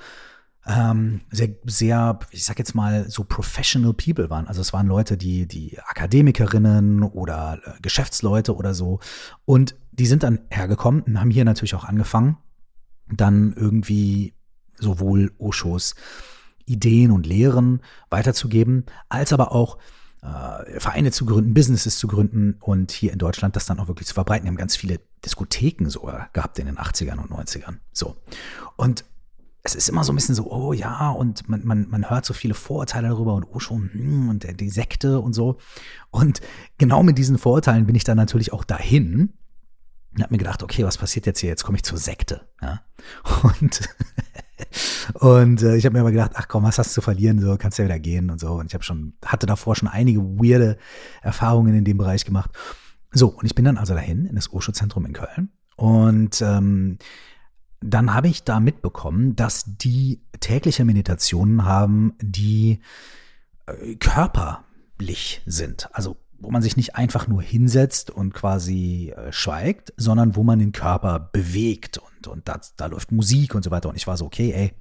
ähm, 0.66 1.20
sehr, 1.30 1.50
sehr, 1.64 2.18
ich 2.32 2.44
sag 2.44 2.58
jetzt 2.58 2.74
mal, 2.74 3.08
so 3.08 3.22
professional 3.22 3.94
people 3.94 4.28
waren. 4.28 4.48
Also 4.48 4.60
es 4.60 4.72
waren 4.72 4.88
Leute, 4.88 5.16
die, 5.16 5.46
die 5.46 5.78
Akademikerinnen 5.78 7.04
oder 7.04 7.60
äh, 7.64 7.80
Geschäftsleute 7.80 8.56
oder 8.56 8.74
so. 8.74 8.98
Und 9.44 9.76
die 9.92 10.06
sind 10.06 10.24
dann 10.24 10.40
hergekommen 10.50 11.02
und 11.02 11.20
haben 11.20 11.30
hier 11.30 11.44
natürlich 11.44 11.76
auch 11.76 11.84
angefangen, 11.84 12.36
dann 13.08 13.54
irgendwie 13.56 14.34
sowohl 14.74 15.32
Oshos 15.38 15.94
Ideen 16.66 17.12
und 17.12 17.24
Lehren 17.24 17.80
weiterzugeben, 18.10 18.84
als 19.08 19.32
aber 19.32 19.52
auch 19.52 19.78
äh, 20.22 20.80
Vereine 20.80 21.12
zu 21.12 21.26
gründen, 21.26 21.54
Businesses 21.54 21.98
zu 21.98 22.08
gründen 22.08 22.56
und 22.60 22.90
hier 22.90 23.12
in 23.12 23.18
Deutschland 23.18 23.56
das 23.56 23.66
dann 23.66 23.78
auch 23.80 23.88
wirklich 23.88 24.08
zu 24.08 24.14
verbreiten. 24.14 24.44
Die 24.44 24.48
haben 24.48 24.56
ganz 24.56 24.76
viele 24.76 25.00
Diskotheken 25.24 25.88
sogar 25.88 26.30
gehabt 26.32 26.58
in 26.58 26.66
den 26.66 26.78
80ern 26.78 27.18
und 27.18 27.30
90ern. 27.30 27.78
So. 27.92 28.16
Und 28.76 29.04
es 29.62 29.74
ist 29.74 29.88
immer 29.88 30.04
so 30.04 30.12
ein 30.12 30.16
bisschen 30.16 30.34
so, 30.34 30.50
oh 30.50 30.72
ja, 30.72 31.10
und 31.10 31.48
man, 31.48 31.64
man, 31.66 31.88
man 31.90 32.08
hört 32.08 32.24
so 32.24 32.32
viele 32.32 32.54
Vorurteile 32.54 33.08
darüber 33.08 33.34
und 33.34 33.44
oh 33.44 33.58
schon, 33.58 33.90
hm, 33.92 34.28
und 34.28 34.60
die 34.60 34.70
Sekte 34.70 35.20
und 35.20 35.34
so. 35.34 35.58
Und 36.10 36.40
genau 36.78 37.02
mit 37.02 37.18
diesen 37.18 37.38
Vorurteilen 37.38 37.86
bin 37.86 37.94
ich 37.94 38.04
dann 38.04 38.16
natürlich 38.16 38.52
auch 38.52 38.64
dahin 38.64 39.34
und 40.14 40.22
habe 40.22 40.34
mir 40.34 40.38
gedacht, 40.38 40.62
okay, 40.62 40.84
was 40.84 40.98
passiert 40.98 41.26
jetzt 41.26 41.40
hier? 41.40 41.50
Jetzt 41.50 41.64
komme 41.64 41.76
ich 41.76 41.84
zur 41.84 41.98
Sekte. 41.98 42.48
Ja? 42.62 42.80
Und, 43.60 43.88
und 45.14 45.62
äh, 45.62 45.76
ich 45.76 45.84
habe 45.84 45.94
mir 45.94 46.00
aber 46.00 46.12
gedacht, 46.12 46.32
ach 46.34 46.48
komm, 46.48 46.64
was 46.64 46.78
hast 46.78 46.90
du 46.90 46.94
zu 46.94 47.00
verlieren? 47.00 47.40
So 47.40 47.56
kannst 47.56 47.78
ja 47.78 47.84
wieder 47.84 47.98
gehen 47.98 48.30
und 48.30 48.40
so. 48.40 48.52
Und 48.52 48.66
ich 48.66 48.74
habe 48.74 48.84
schon, 48.84 49.14
hatte 49.24 49.46
davor 49.46 49.76
schon 49.76 49.88
einige 49.88 50.20
weirde 50.20 50.76
Erfahrungen 51.22 51.74
in 51.74 51.84
dem 51.84 51.98
Bereich 51.98 52.24
gemacht. 52.24 52.50
So, 53.12 53.28
und 53.28 53.46
ich 53.46 53.54
bin 53.54 53.64
dann 53.64 53.78
also 53.78 53.94
dahin 53.94 54.26
in 54.26 54.34
das 54.34 54.52
Osho-Zentrum 54.52 55.06
in 55.06 55.12
Köln. 55.12 55.50
Und 55.76 56.42
ähm, 56.42 56.98
dann 57.80 58.12
habe 58.12 58.28
ich 58.28 58.44
da 58.44 58.60
mitbekommen, 58.60 59.36
dass 59.36 59.64
die 59.66 60.20
tägliche 60.40 60.84
Meditationen 60.84 61.64
haben, 61.64 62.14
die 62.20 62.80
äh, 63.66 63.94
Körper 63.96 64.64
leiblich 64.98 65.42
sind. 65.46 65.88
Also 65.92 66.16
wo 66.38 66.50
man 66.50 66.62
sich 66.62 66.76
nicht 66.76 66.96
einfach 66.96 67.26
nur 67.26 67.42
hinsetzt 67.42 68.10
und 68.10 68.32
quasi 68.32 69.12
äh, 69.16 69.32
schweigt, 69.32 69.92
sondern 69.96 70.36
wo 70.36 70.44
man 70.44 70.58
den 70.58 70.72
Körper 70.72 71.30
bewegt 71.32 71.98
und, 71.98 72.28
und 72.28 72.48
da, 72.48 72.60
da 72.76 72.86
läuft 72.86 73.12
Musik 73.12 73.54
und 73.54 73.64
so 73.64 73.70
weiter. 73.70 73.88
Und 73.88 73.96
ich 73.96 74.06
war 74.06 74.16
so, 74.16 74.26
okay, 74.26 74.52
ey, 74.52 74.72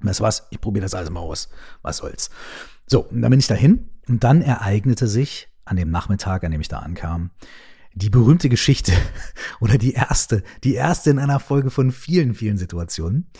du 0.00 0.20
was, 0.20 0.46
ich 0.50 0.60
probiere 0.60 0.84
das 0.84 0.94
alles 0.94 1.10
mal 1.10 1.20
aus. 1.20 1.48
Was 1.82 1.98
soll's. 1.98 2.30
So, 2.86 3.00
und 3.02 3.22
dann 3.22 3.30
bin 3.30 3.40
ich 3.40 3.48
dahin 3.48 3.88
und 4.08 4.22
dann 4.22 4.42
ereignete 4.42 5.08
sich 5.08 5.48
an 5.64 5.76
dem 5.76 5.90
Nachmittag, 5.90 6.44
an 6.44 6.52
dem 6.52 6.60
ich 6.60 6.68
da 6.68 6.78
ankam, 6.78 7.30
die 7.94 8.10
berühmte 8.10 8.48
Geschichte 8.48 8.92
oder 9.60 9.78
die 9.78 9.92
erste, 9.92 10.44
die 10.62 10.74
erste 10.74 11.10
in 11.10 11.18
einer 11.18 11.40
Folge 11.40 11.70
von 11.70 11.90
vielen, 11.90 12.34
vielen 12.34 12.58
Situationen. 12.58 13.30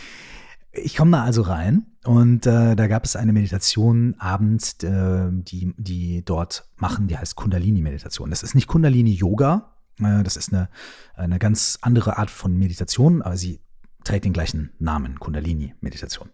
Ich 0.72 0.96
komme 0.96 1.12
da 1.12 1.24
also 1.24 1.42
rein 1.42 1.86
und 2.06 2.46
äh, 2.46 2.76
da 2.76 2.86
gab 2.86 3.04
es 3.04 3.16
eine 3.16 3.32
Meditation 3.32 4.14
abends, 4.18 4.82
äh, 4.84 5.28
die, 5.30 5.74
die 5.76 6.24
dort 6.24 6.68
machen, 6.76 7.08
die 7.08 7.18
heißt 7.18 7.34
Kundalini-Meditation. 7.34 8.30
Das 8.30 8.42
ist 8.42 8.54
nicht 8.54 8.68
Kundalini-Yoga, 8.68 9.72
äh, 10.00 10.22
das 10.22 10.36
ist 10.36 10.52
eine, 10.52 10.68
eine 11.14 11.38
ganz 11.38 11.78
andere 11.82 12.16
Art 12.18 12.30
von 12.30 12.56
Meditation, 12.56 13.22
aber 13.22 13.36
sie 13.36 13.60
trägt 14.04 14.24
den 14.24 14.32
gleichen 14.32 14.70
Namen, 14.78 15.18
Kundalini-Meditation. 15.18 16.30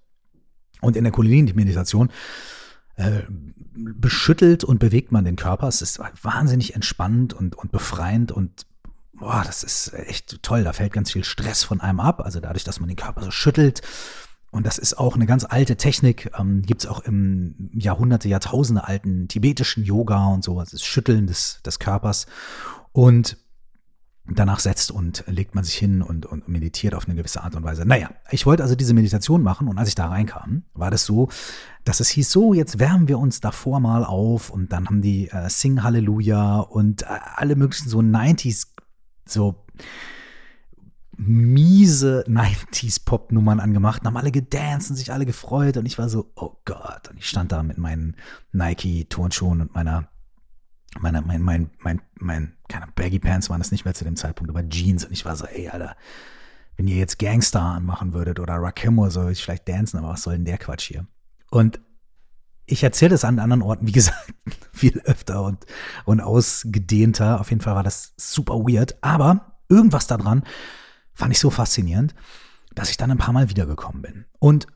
Und 0.82 0.96
in 0.96 1.04
der 1.04 1.12
Kundalini-Meditation 1.12 2.10
äh, 2.96 3.22
beschüttelt 3.74 4.64
und 4.64 4.78
bewegt 4.78 5.10
man 5.10 5.24
den 5.24 5.36
Körper. 5.36 5.68
Es 5.68 5.80
ist 5.80 6.00
wahnsinnig 6.22 6.74
entspannend 6.74 7.32
und, 7.32 7.54
und 7.54 7.72
befreiend 7.72 8.30
und 8.30 8.66
boah, 9.14 9.42
das 9.46 9.62
ist 9.62 9.94
echt 9.94 10.42
toll. 10.42 10.64
Da 10.64 10.72
fällt 10.72 10.92
ganz 10.92 11.12
viel 11.12 11.24
Stress 11.24 11.64
von 11.64 11.80
einem 11.80 12.00
ab. 12.00 12.20
Also 12.20 12.40
dadurch, 12.40 12.64
dass 12.64 12.80
man 12.80 12.88
den 12.88 12.96
Körper 12.96 13.22
so 13.22 13.30
schüttelt. 13.30 13.80
Und 14.52 14.66
das 14.66 14.76
ist 14.76 14.98
auch 14.98 15.16
eine 15.16 15.24
ganz 15.26 15.44
alte 15.44 15.76
Technik, 15.76 16.30
ähm, 16.38 16.60
gibt 16.62 16.82
es 16.84 16.86
auch 16.86 17.00
im 17.00 17.70
Jahrhunderte, 17.72 18.28
Jahrtausende 18.28 18.86
alten 18.86 19.26
tibetischen 19.26 19.82
Yoga 19.82 20.26
und 20.26 20.44
so, 20.44 20.60
das 20.60 20.82
Schütteln 20.82 21.26
des, 21.26 21.60
des 21.64 21.78
Körpers. 21.78 22.26
Und 22.92 23.38
danach 24.26 24.60
setzt 24.60 24.90
und 24.90 25.24
legt 25.26 25.54
man 25.54 25.64
sich 25.64 25.74
hin 25.74 26.02
und, 26.02 26.26
und 26.26 26.48
meditiert 26.48 26.94
auf 26.94 27.06
eine 27.06 27.16
gewisse 27.16 27.42
Art 27.42 27.56
und 27.56 27.64
Weise. 27.64 27.86
Naja, 27.86 28.10
ich 28.30 28.44
wollte 28.44 28.62
also 28.62 28.74
diese 28.74 28.92
Meditation 28.92 29.42
machen 29.42 29.68
und 29.68 29.78
als 29.78 29.88
ich 29.88 29.94
da 29.94 30.06
reinkam, 30.06 30.64
war 30.74 30.90
das 30.90 31.06
so, 31.06 31.28
dass 31.84 32.00
es 32.00 32.10
hieß, 32.10 32.30
so, 32.30 32.54
jetzt 32.54 32.78
wärmen 32.78 33.08
wir 33.08 33.18
uns 33.18 33.40
davor 33.40 33.80
mal 33.80 34.04
auf 34.04 34.50
und 34.50 34.70
dann 34.72 34.86
haben 34.86 35.00
die 35.00 35.28
äh, 35.30 35.48
Sing 35.48 35.82
Halleluja 35.82 36.60
und 36.60 37.02
äh, 37.02 37.06
alle 37.36 37.56
möglichen 37.56 37.88
so 37.88 37.98
90s, 37.98 38.68
so 39.26 39.64
miese 41.16 42.24
90s 42.26 43.04
Pop-Nummern 43.04 43.60
angemacht 43.60 44.00
und 44.00 44.06
haben 44.06 44.16
alle 44.16 44.32
gedanced 44.32 44.90
und 44.90 44.96
sich 44.96 45.12
alle 45.12 45.26
gefreut 45.26 45.76
und 45.76 45.86
ich 45.86 45.98
war 45.98 46.08
so, 46.08 46.32
oh 46.36 46.56
Gott, 46.64 47.08
und 47.10 47.18
ich 47.18 47.28
stand 47.28 47.52
da 47.52 47.62
mit 47.62 47.78
meinen 47.78 48.16
Nike-Turnschuhen 48.52 49.60
und 49.60 49.74
meiner 49.74 50.08
meine, 51.00 51.22
mein, 51.22 51.42
mein, 51.42 51.70
mein, 51.78 52.00
mein, 52.18 52.52
keine 52.68 52.86
Baggy 52.94 53.18
Pants 53.18 53.48
waren 53.48 53.60
das 53.60 53.70
nicht 53.70 53.84
mehr 53.84 53.94
zu 53.94 54.04
dem 54.04 54.16
Zeitpunkt, 54.16 54.50
aber 54.50 54.68
Jeans. 54.68 55.04
Und 55.04 55.12
ich 55.12 55.24
war 55.24 55.36
so, 55.36 55.46
ey, 55.46 55.68
Alter, 55.68 55.96
wenn 56.76 56.86
ihr 56.86 56.96
jetzt 56.96 57.18
Gangster 57.18 57.62
anmachen 57.62 58.12
würdet 58.12 58.40
oder 58.40 58.54
Rakim 58.54 58.98
oder 58.98 59.10
so, 59.10 59.20
würde 59.20 59.32
ich 59.32 59.42
vielleicht 59.42 59.68
dancen, 59.68 59.98
aber 59.98 60.08
was 60.08 60.22
soll 60.22 60.34
denn 60.34 60.44
der 60.44 60.58
Quatsch 60.58 60.88
hier? 60.88 61.06
Und 61.50 61.80
ich 62.66 62.82
erzähle 62.82 63.10
das 63.10 63.24
an 63.24 63.38
anderen 63.38 63.62
Orten, 63.62 63.86
wie 63.86 63.92
gesagt, 63.92 64.34
viel 64.72 65.00
öfter 65.00 65.42
und, 65.42 65.64
und 66.04 66.20
ausgedehnter. 66.20 67.40
Auf 67.40 67.50
jeden 67.50 67.62
Fall 67.62 67.74
war 67.74 67.82
das 67.82 68.14
super 68.16 68.54
weird, 68.54 68.96
aber 69.02 69.58
irgendwas 69.68 70.06
daran 70.06 70.42
fand 71.14 71.32
ich 71.32 71.38
so 71.38 71.50
faszinierend, 71.50 72.14
dass 72.74 72.90
ich 72.90 72.96
dann 72.96 73.10
ein 73.10 73.18
paar 73.18 73.32
Mal 73.32 73.48
wiedergekommen 73.50 74.02
bin. 74.02 74.24
Und 74.38 74.66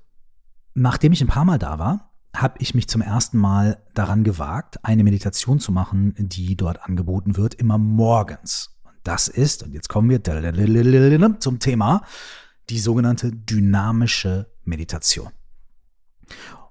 nachdem 0.74 1.12
ich 1.12 1.20
ein 1.20 1.28
paar 1.28 1.44
Mal 1.44 1.58
da 1.58 1.78
war, 1.78 2.12
habe 2.34 2.56
ich 2.58 2.74
mich 2.74 2.88
zum 2.88 3.00
ersten 3.00 3.38
Mal 3.38 3.82
daran 3.94 4.22
gewagt, 4.24 4.84
eine 4.84 5.04
Meditation 5.04 5.58
zu 5.58 5.72
machen, 5.72 6.14
die 6.18 6.56
dort 6.56 6.82
angeboten 6.82 7.36
wird, 7.36 7.54
immer 7.54 7.78
morgens. 7.78 8.78
Und 8.84 8.94
das 9.04 9.28
ist, 9.28 9.62
und 9.62 9.72
jetzt 9.72 9.88
kommen 9.88 10.10
wir 10.10 10.18
zum 11.40 11.58
Thema, 11.58 12.02
die 12.68 12.78
sogenannte 12.78 13.32
dynamische 13.32 14.50
Meditation. 14.64 15.30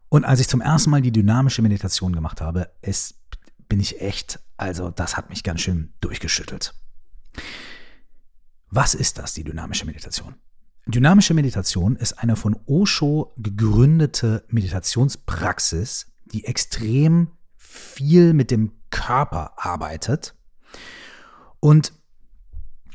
Und 0.09 0.23
als 0.23 0.39
ich 0.39 0.47
zum 0.47 0.61
ersten 0.61 0.91
Mal 0.91 1.01
die 1.01 1.11
dynamische 1.11 1.61
Meditation 1.61 2.13
gemacht 2.13 2.41
habe, 2.41 2.69
es 2.81 3.15
bin 3.67 3.79
ich 3.79 4.01
echt, 4.01 4.39
also 4.57 4.91
das 4.91 5.17
hat 5.17 5.29
mich 5.29 5.43
ganz 5.43 5.61
schön 5.61 5.93
durchgeschüttelt. 5.99 6.75
Was 8.69 8.93
ist 8.93 9.17
das, 9.17 9.33
die 9.33 9.43
dynamische 9.43 9.85
Meditation? 9.85 10.35
Dynamische 10.87 11.33
Meditation 11.33 11.95
ist 11.95 12.13
eine 12.13 12.35
von 12.35 12.59
Osho 12.67 13.33
gegründete 13.37 14.43
Meditationspraxis, 14.49 16.11
die 16.25 16.45
extrem 16.45 17.31
viel 17.57 18.33
mit 18.33 18.51
dem 18.51 18.71
Körper 18.91 19.53
arbeitet. 19.57 20.35
Und 21.59 21.93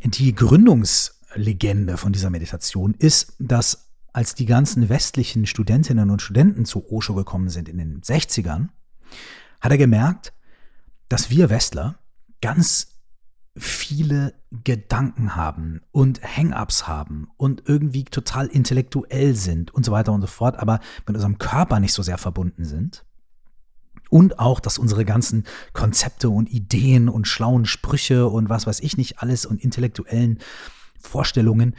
die 0.05 0.35
Gründungslegende 0.35 1.97
von 1.97 2.13
dieser 2.13 2.31
Meditation 2.31 2.95
ist, 2.95 3.35
dass 3.39 3.91
als 4.13 4.35
die 4.35 4.47
ganzen 4.47 4.89
westlichen 4.89 5.47
Studentinnen 5.47 6.11
und 6.11 6.23
Studenten 6.23 6.65
zu 6.65 6.91
Osho 6.91 7.15
gekommen 7.15 7.49
sind 7.49 7.69
in 7.69 7.79
den 7.79 8.01
60ern, 8.03 8.69
hat 9.61 9.73
er 9.73 9.79
gemerkt, 9.79 10.33
dass 11.09 11.31
wir 11.31 11.51
Westler 11.51 11.99
ganz 12.41 13.00
viele 13.61 14.35
Gedanken 14.65 15.37
haben 15.37 15.81
und 15.93 16.23
Hang-ups 16.23 16.89
haben 16.89 17.29
und 17.37 17.63
irgendwie 17.67 18.05
total 18.05 18.47
intellektuell 18.47 19.37
sind 19.37 19.73
und 19.73 19.85
so 19.85 19.93
weiter 19.93 20.13
und 20.13 20.21
so 20.23 20.27
fort, 20.27 20.59
aber 20.59 20.81
mit 21.07 21.15
unserem 21.15 21.39
Körper 21.39 21.79
nicht 21.79 21.93
so 21.93 22.03
sehr 22.03 22.19
verbunden 22.19 22.65
sind. 22.65 23.05
Und 24.09 24.41
auch, 24.41 24.59
dass 24.59 24.79
unsere 24.79 25.05
ganzen 25.05 25.45
Konzepte 25.73 26.31
und 26.31 26.51
Ideen 26.51 27.09
und 27.09 27.29
schlauen 27.29 27.65
Sprüche 27.65 28.27
und 28.27 28.49
was 28.49 28.67
weiß 28.67 28.81
ich 28.81 28.97
nicht 28.97 29.21
alles 29.21 29.47
und 29.47 29.63
intellektuellen 29.63 30.39
Vorstellungen 30.99 31.77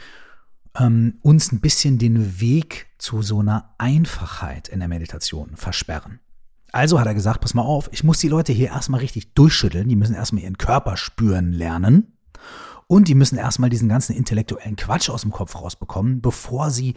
ähm, 0.78 1.18
uns 1.20 1.52
ein 1.52 1.60
bisschen 1.60 1.98
den 1.98 2.40
Weg 2.40 2.86
zu 2.96 3.20
so 3.20 3.40
einer 3.40 3.74
Einfachheit 3.76 4.68
in 4.68 4.78
der 4.78 4.88
Meditation 4.88 5.56
versperren. 5.56 6.20
Also 6.72 6.98
hat 6.98 7.06
er 7.06 7.14
gesagt, 7.14 7.42
pass 7.42 7.52
mal 7.52 7.62
auf, 7.62 7.90
ich 7.92 8.02
muss 8.02 8.18
die 8.18 8.28
Leute 8.28 8.52
hier 8.52 8.68
erstmal 8.68 9.00
richtig 9.00 9.34
durchschütteln, 9.34 9.88
die 9.88 9.96
müssen 9.96 10.14
erstmal 10.14 10.42
ihren 10.42 10.56
Körper 10.56 10.96
spüren 10.96 11.52
lernen 11.52 12.16
und 12.86 13.08
die 13.08 13.14
müssen 13.14 13.36
erstmal 13.36 13.68
diesen 13.68 13.90
ganzen 13.90 14.16
intellektuellen 14.16 14.76
Quatsch 14.76 15.10
aus 15.10 15.20
dem 15.22 15.32
Kopf 15.32 15.54
rausbekommen, 15.54 16.22
bevor 16.22 16.70
sie 16.70 16.94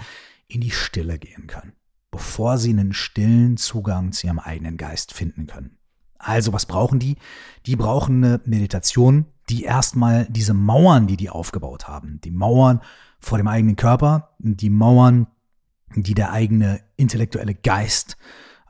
in 0.47 0.61
die 0.61 0.71
Stille 0.71 1.19
gehen 1.19 1.47
können, 1.47 1.73
bevor 2.09 2.57
sie 2.57 2.69
einen 2.69 2.93
stillen 2.93 3.57
Zugang 3.57 4.13
zu 4.13 4.27
ihrem 4.27 4.39
eigenen 4.39 4.77
Geist 4.77 5.13
finden 5.13 5.45
können. 5.45 5.77
Also 6.17 6.53
was 6.53 6.65
brauchen 6.65 6.99
die? 6.99 7.17
Die 7.65 7.75
brauchen 7.75 8.23
eine 8.23 8.41
Meditation, 8.45 9.25
die 9.49 9.63
erstmal 9.63 10.25
diese 10.29 10.53
Mauern, 10.53 11.05
die 11.05 11.17
die 11.17 11.29
aufgebaut 11.29 11.87
haben, 11.87 12.21
die 12.23 12.31
Mauern 12.31 12.79
vor 13.19 13.37
dem 13.37 13.47
eigenen 13.49 13.75
Körper, 13.75 14.35
die 14.39 14.69
Mauern, 14.69 15.27
die 15.95 16.13
der 16.13 16.31
eigene 16.31 16.79
intellektuelle 16.95 17.53
Geist 17.53 18.17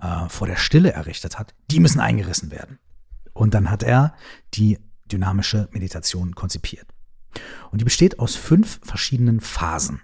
äh, 0.01 0.29
vor 0.29 0.47
der 0.47 0.57
Stille 0.57 0.93
errichtet 0.93 1.39
hat, 1.39 1.53
die 1.71 1.79
müssen 1.79 1.99
eingerissen 1.99 2.51
werden. 2.51 2.79
Und 3.33 3.53
dann 3.53 3.69
hat 3.69 3.83
er 3.83 4.15
die 4.53 4.79
dynamische 5.11 5.69
Meditation 5.71 6.35
konzipiert. 6.35 6.87
Und 7.71 7.81
die 7.81 7.85
besteht 7.85 8.19
aus 8.19 8.35
fünf 8.35 8.79
verschiedenen 8.83 9.41
Phasen. 9.41 10.01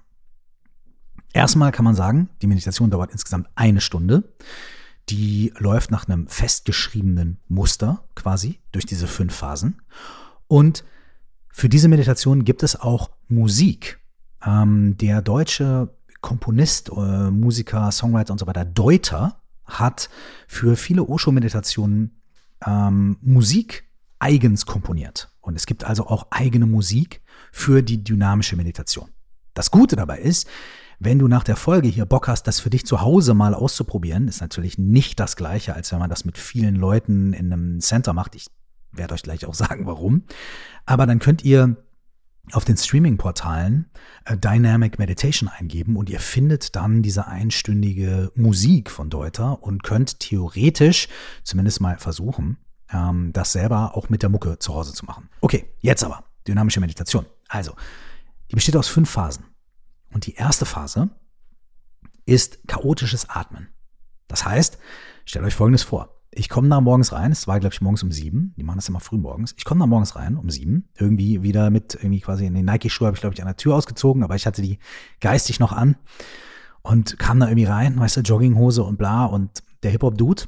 Erstmal 1.34 1.72
kann 1.72 1.86
man 1.86 1.96
sagen, 1.96 2.30
die 2.42 2.48
Meditation 2.48 2.90
dauert 2.90 3.12
insgesamt 3.12 3.48
eine 3.56 3.80
Stunde. 3.80 4.34
Die 5.10 5.54
läuft 5.58 5.92
nach 5.92 6.08
einem 6.08 6.28
festgeschriebenen 6.28 7.40
Muster 7.48 8.04
quasi 8.16 8.60
durch 8.72 8.86
diese 8.86 9.08
fünf 9.08 9.34
Phasen. 9.34 9.82
Und 10.48 10.84
für 11.50 11.70
diese 11.70 11.88
Meditation 11.88 12.44
gibt 12.44 12.64
es 12.64 12.80
auch 12.80 13.12
Musik. 13.28 14.00
Ähm, 14.46 14.98
der 14.98 15.22
deutsche 15.22 15.94
Komponist, 16.20 16.90
äh, 16.90 17.32
Musiker, 17.32 17.92
Songwriter 17.92 18.34
und 18.34 18.40
so 18.40 18.48
weiter, 18.48 18.66
Deuter, 18.66 19.41
hat 19.80 20.10
für 20.48 20.75
viele 20.75 21.04
Osho-Meditationen 21.04 22.22
ähm, 22.66 23.18
Musik 23.22 23.86
eigens 24.20 24.66
komponiert. 24.66 25.32
Und 25.42 25.56
es 25.56 25.66
gibt 25.66 25.84
also 25.84 26.08
auch 26.08 26.28
eigene 26.30 26.68
Musik 26.68 27.22
für 27.51 27.82
die 27.82 28.04
dynamische 28.04 28.56
Meditation. 28.56 29.10
Das 29.54 29.72
Gute 29.72 29.96
dabei 29.96 30.20
ist, 30.20 30.48
wenn 31.00 31.18
du 31.18 31.28
nach 31.28 31.44
der 31.44 31.56
Folge 31.56 31.88
hier 31.88 32.06
Bock 32.06 32.28
hast, 32.28 32.44
das 32.44 32.60
für 32.60 32.70
dich 32.70 32.86
zu 32.86 33.01
Hause 33.01 33.34
mal 33.34 33.56
auszuprobieren, 33.56 34.28
ist 34.28 34.40
natürlich 34.40 34.78
nicht 34.78 35.20
das 35.20 35.36
gleiche, 35.36 35.74
als 35.74 35.92
wenn 35.92 35.98
man 35.98 36.12
das 36.12 36.25
mit 36.25 36.38
vielen 36.38 36.75
Leuten 36.75 37.34
in 37.34 37.51
einem 37.51 37.80
Center 37.82 38.13
macht. 38.13 38.36
Ich 38.36 38.46
werde 38.92 39.16
euch 39.16 39.24
gleich 39.24 39.46
auch 39.46 39.54
sagen, 39.56 39.88
warum. 39.88 40.24
Aber 40.86 41.08
dann 41.08 41.18
könnt 41.18 41.44
ihr 41.44 41.78
auf 42.53 42.65
den 42.65 42.77
Streaming-Portalen 42.77 43.89
äh, 44.25 44.38
Dynamic 44.38 45.00
Meditation 45.00 45.50
eingeben 45.50 45.96
und 45.96 46.10
ihr 46.10 46.20
findet 46.20 46.75
dann 46.75 47.01
diese 47.01 47.27
einstündige 47.27 48.31
Musik 48.36 48.89
von 48.89 49.10
Deuter 49.10 49.63
und 49.63 49.84
könnt 49.84 50.20
theoretisch 50.20 51.08
zumindest 51.43 51.81
mal 51.81 51.98
versuchen, 51.98 52.58
ähm, 52.91 53.31
das 53.34 53.51
selber 53.51 53.96
auch 53.96 54.10
mit 54.10 54.22
der 54.22 54.29
Mucke 54.29 54.60
zu 54.60 54.74
Hause 54.74 54.93
zu 54.93 55.05
machen. 55.05 55.29
Okay, 55.41 55.65
jetzt 55.79 56.03
aber 56.03 56.24
dynamische 56.48 56.79
Meditation. 56.79 57.25
Also, 57.48 57.75
die 58.50 58.55
besteht 58.55 58.75
aus 58.75 58.88
fünf 58.88 59.10
Phasen. 59.10 59.46
Und 60.13 60.25
die 60.25 60.36
erste 60.36 60.65
Phase 60.65 61.10
ist 62.25 62.67
chaotisches 62.67 63.29
Atmen. 63.29 63.70
Das 64.27 64.46
heißt, 64.46 64.77
stellt 65.25 65.46
euch 65.46 65.55
Folgendes 65.55 65.84
vor. 65.84 66.21
Ich 66.34 66.48
komme 66.48 66.70
da 66.70 66.80
morgens 66.80 67.12
rein, 67.12 67.32
es 67.32 67.48
war, 67.48 67.60
glaube 67.60 67.74
ich, 67.74 67.82
morgens 67.82 68.04
um 68.04 68.12
sieben. 68.12 68.54
Die 68.58 68.64
machen 68.64 68.78
das 68.78 68.88
immer 68.88 69.02
früh 69.02 69.18
morgens. 69.18 69.54
Ich 69.58 69.66
komme 69.66 69.80
da 69.82 69.86
morgens 69.86 70.16
rein 70.16 70.38
um 70.38 70.50
sieben. 70.50 70.88
Irgendwie 70.96 71.44
wieder 71.44 71.70
mit, 71.70 71.96
irgendwie 71.96 72.22
quasi 72.22 72.46
in 72.46 72.54
den 72.54 72.66
Nike-Schuhe 72.66 73.08
habe 73.08 73.16
ich, 73.16 73.22
glaube 73.22 73.34
ich, 73.34 73.42
an 73.42 73.48
der 73.48 73.58
Tür 73.58 73.76
ausgezogen, 73.76 74.24
aber 74.24 74.36
ich 74.36 74.46
hatte 74.46 74.62
die 74.62 74.80
geistig 75.20 75.60
noch 75.60 75.74
an 75.74 75.98
und 76.82 77.20
kam 77.20 77.40
da 77.40 77.48
irgendwie 77.48 77.66
rein, 77.66 78.00
weißt 78.00 78.18
du, 78.18 78.22
Jogginghose 78.22 78.84
und 78.84 78.98
bla 78.98 79.26
und 79.26 79.62
der 79.84 79.92
Hip-Hop-Dude 79.92 80.44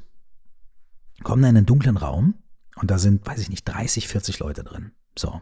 kommt 1.23 1.43
da 1.43 1.49
in 1.49 1.57
einen 1.57 1.65
dunklen 1.65 1.97
Raum 1.97 2.35
und 2.77 2.89
da 2.89 2.97
sind, 2.97 3.27
weiß 3.27 3.39
ich 3.39 3.49
nicht, 3.49 3.65
30, 3.65 4.07
40 4.07 4.39
Leute 4.39 4.63
drin. 4.63 4.91
So. 5.17 5.41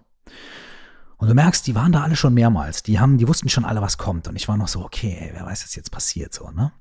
Und 1.18 1.28
du 1.28 1.36
merkst, 1.36 1.68
die 1.68 1.76
waren 1.76 1.92
da 1.92 2.02
alle 2.02 2.16
schon 2.16 2.34
mehrmals. 2.34 2.82
Die 2.82 3.00
haben, 3.00 3.20
die 3.20 3.28
wussten 3.28 3.48
schon 3.48 3.64
alle, 3.64 3.82
was 3.82 4.00
kommt. 4.00 4.28
Und 4.28 4.36
ich 4.36 4.48
war 4.48 4.58
noch 4.58 4.68
so, 4.68 4.84
okay, 4.84 5.18
ey, 5.20 5.30
wer 5.34 5.46
weiß, 5.46 5.64
was 5.64 5.76
jetzt 5.76 5.92
passiert, 5.92 6.34
so, 6.34 6.50
ne? 6.50 6.72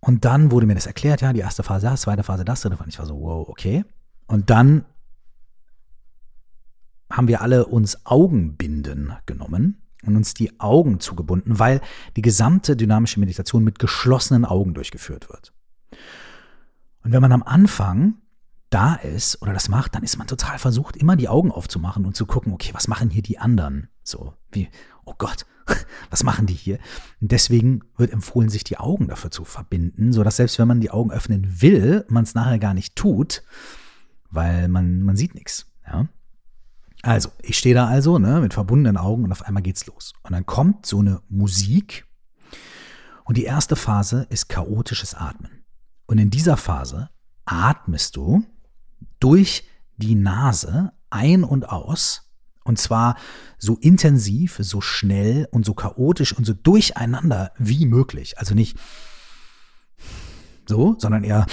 Und 0.00 0.24
dann 0.24 0.50
wurde 0.50 0.66
mir 0.66 0.74
das 0.74 0.86
erklärt, 0.86 1.20
ja, 1.20 1.32
die 1.32 1.40
erste 1.40 1.62
Phase 1.62 1.86
das, 1.86 2.02
zweite 2.02 2.22
Phase 2.22 2.44
das, 2.44 2.60
dritte 2.60 2.76
Phase. 2.76 2.90
Ich 2.90 2.98
war 2.98 3.06
so, 3.06 3.20
wow, 3.20 3.48
okay. 3.48 3.84
Und 4.26 4.50
dann 4.50 4.84
haben 7.10 7.28
wir 7.28 7.40
alle 7.40 7.66
uns 7.66 8.06
Augenbinden 8.06 9.12
genommen 9.26 9.82
und 10.04 10.16
uns 10.16 10.34
die 10.34 10.60
Augen 10.60 11.00
zugebunden, 11.00 11.58
weil 11.58 11.80
die 12.16 12.22
gesamte 12.22 12.76
dynamische 12.76 13.18
Meditation 13.18 13.64
mit 13.64 13.78
geschlossenen 13.78 14.44
Augen 14.44 14.74
durchgeführt 14.74 15.28
wird. 15.28 15.52
Und 17.02 17.12
wenn 17.12 17.22
man 17.22 17.32
am 17.32 17.42
Anfang 17.42 18.14
da 18.70 18.94
ist 18.94 19.40
oder 19.40 19.52
das 19.52 19.68
macht, 19.68 19.94
dann 19.94 20.02
ist 20.02 20.18
man 20.18 20.26
total 20.26 20.58
versucht, 20.58 20.96
immer 20.96 21.16
die 21.16 21.28
Augen 21.28 21.50
aufzumachen 21.50 22.04
und 22.04 22.14
zu 22.14 22.26
gucken, 22.26 22.52
okay, 22.52 22.70
was 22.74 22.88
machen 22.88 23.10
hier 23.10 23.22
die 23.22 23.38
anderen? 23.38 23.88
So, 24.02 24.34
wie, 24.52 24.68
oh 25.04 25.14
Gott, 25.16 25.46
was 26.10 26.22
machen 26.24 26.46
die 26.46 26.54
hier? 26.54 26.78
Und 27.20 27.32
deswegen 27.32 27.82
wird 27.96 28.12
empfohlen, 28.12 28.48
sich 28.48 28.64
die 28.64 28.78
Augen 28.78 29.08
dafür 29.08 29.30
zu 29.30 29.44
verbinden, 29.44 30.12
sodass 30.12 30.36
selbst 30.36 30.58
wenn 30.58 30.68
man 30.68 30.80
die 30.80 30.90
Augen 30.90 31.10
öffnen 31.10 31.60
will, 31.60 32.04
man 32.08 32.24
es 32.24 32.34
nachher 32.34 32.58
gar 32.58 32.74
nicht 32.74 32.96
tut, 32.96 33.42
weil 34.30 34.68
man, 34.68 35.02
man 35.02 35.16
sieht 35.16 35.34
nichts. 35.34 35.66
Ja? 35.86 36.08
Also, 37.02 37.30
ich 37.42 37.56
stehe 37.56 37.74
da 37.74 37.86
also 37.86 38.18
ne, 38.18 38.40
mit 38.40 38.54
verbundenen 38.54 38.96
Augen 38.96 39.24
und 39.24 39.32
auf 39.32 39.42
einmal 39.42 39.62
geht's 39.62 39.86
los. 39.86 40.12
Und 40.22 40.32
dann 40.32 40.46
kommt 40.46 40.86
so 40.86 40.98
eine 40.98 41.22
Musik 41.28 42.06
und 43.24 43.36
die 43.36 43.44
erste 43.44 43.76
Phase 43.76 44.26
ist 44.30 44.48
chaotisches 44.48 45.14
Atmen. 45.14 45.64
Und 46.06 46.18
in 46.18 46.30
dieser 46.30 46.56
Phase 46.56 47.10
atmest 47.44 48.16
du 48.16 48.42
durch 49.20 49.68
die 49.96 50.14
Nase 50.14 50.92
ein 51.10 51.44
und 51.44 51.68
aus. 51.68 52.27
Und 52.68 52.78
zwar 52.78 53.16
so 53.56 53.76
intensiv, 53.76 54.58
so 54.60 54.82
schnell 54.82 55.48
und 55.50 55.64
so 55.64 55.72
chaotisch 55.72 56.34
und 56.34 56.44
so 56.44 56.52
durcheinander 56.52 57.52
wie 57.56 57.86
möglich. 57.86 58.38
Also 58.38 58.54
nicht 58.54 58.76
so, 60.66 60.94
sondern 60.98 61.24
eher 61.24 61.46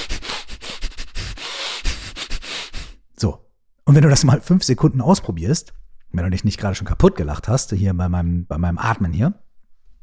so. 3.15 3.49
Und 3.85 3.95
wenn 3.95 4.03
du 4.03 4.09
das 4.09 4.25
mal 4.25 4.41
fünf 4.41 4.65
Sekunden 4.65 4.99
ausprobierst, 4.99 5.73
wenn 6.11 6.25
du 6.25 6.31
dich 6.31 6.43
nicht 6.43 6.59
gerade 6.59 6.75
schon 6.75 6.87
kaputt 6.87 7.15
gelacht 7.15 7.47
hast, 7.47 7.71
hier 7.71 7.93
bei 7.93 8.09
meinem, 8.09 8.45
bei 8.45 8.57
meinem 8.57 8.77
Atmen 8.77 9.13
hier, 9.13 9.41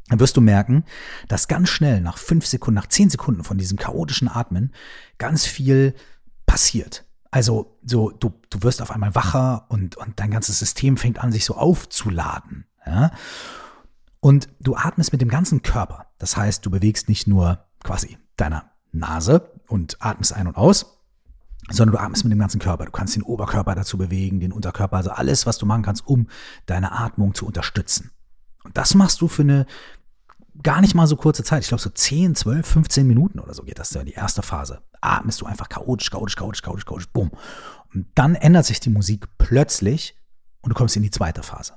dann 0.08 0.18
wirst 0.18 0.38
du 0.38 0.40
merken, 0.40 0.84
dass 1.28 1.46
ganz 1.46 1.68
schnell 1.68 2.00
nach 2.00 2.16
fünf 2.16 2.46
Sekunden, 2.46 2.76
nach 2.76 2.88
zehn 2.88 3.10
Sekunden 3.10 3.44
von 3.44 3.58
diesem 3.58 3.78
chaotischen 3.78 4.28
Atmen 4.28 4.72
ganz 5.18 5.44
viel 5.44 5.94
passiert. 6.46 7.04
Also 7.32 7.78
so, 7.82 8.10
du, 8.10 8.34
du 8.50 8.62
wirst 8.62 8.82
auf 8.82 8.90
einmal 8.90 9.14
wacher 9.14 9.64
und, 9.70 9.96
und 9.96 10.20
dein 10.20 10.30
ganzes 10.30 10.58
System 10.58 10.98
fängt 10.98 11.18
an, 11.18 11.32
sich 11.32 11.46
so 11.46 11.56
aufzuladen. 11.56 12.66
Ja? 12.86 13.10
Und 14.20 14.48
du 14.60 14.76
atmest 14.76 15.12
mit 15.12 15.22
dem 15.22 15.30
ganzen 15.30 15.62
Körper. 15.62 16.06
Das 16.18 16.36
heißt, 16.36 16.64
du 16.64 16.70
bewegst 16.70 17.08
nicht 17.08 17.26
nur 17.26 17.64
quasi 17.82 18.18
deiner 18.36 18.70
Nase 18.92 19.50
und 19.66 19.96
atmest 20.00 20.34
ein 20.34 20.46
und 20.46 20.56
aus, 20.56 20.98
sondern 21.70 21.96
du 21.96 22.02
atmest 22.02 22.24
mit 22.24 22.32
dem 22.32 22.38
ganzen 22.38 22.60
Körper. 22.60 22.84
Du 22.84 22.92
kannst 22.92 23.16
den 23.16 23.22
Oberkörper 23.22 23.74
dazu 23.74 23.96
bewegen, 23.96 24.38
den 24.38 24.52
Unterkörper, 24.52 24.98
also 24.98 25.10
alles, 25.10 25.46
was 25.46 25.56
du 25.56 25.64
machen 25.64 25.82
kannst, 25.82 26.06
um 26.06 26.28
deine 26.66 26.92
Atmung 26.92 27.34
zu 27.34 27.46
unterstützen. 27.46 28.10
Und 28.62 28.76
das 28.76 28.94
machst 28.94 29.22
du 29.22 29.28
für 29.28 29.42
eine 29.42 29.66
gar 30.60 30.80
nicht 30.80 30.94
mal 30.94 31.06
so 31.06 31.16
kurze 31.16 31.44
Zeit. 31.44 31.62
Ich 31.62 31.68
glaube, 31.68 31.82
so 31.82 31.90
10, 31.90 32.34
12, 32.34 32.66
15 32.66 33.06
Minuten 33.06 33.38
oder 33.38 33.54
so 33.54 33.62
geht 33.62 33.78
das 33.78 33.94
in 33.94 34.06
die 34.06 34.12
erste 34.12 34.42
Phase. 34.42 34.82
Atmest 35.00 35.40
du 35.40 35.46
einfach 35.46 35.68
chaotisch, 35.68 36.10
chaotisch, 36.10 36.36
chaotisch, 36.36 36.62
chaotisch, 36.62 36.84
chaotisch, 36.84 37.08
bumm. 37.08 37.30
Und 37.94 38.06
dann 38.14 38.34
ändert 38.34 38.66
sich 38.66 38.80
die 38.80 38.90
Musik 38.90 39.26
plötzlich 39.38 40.16
und 40.60 40.70
du 40.70 40.74
kommst 40.74 40.96
in 40.96 41.02
die 41.02 41.10
zweite 41.10 41.42
Phase. 41.42 41.74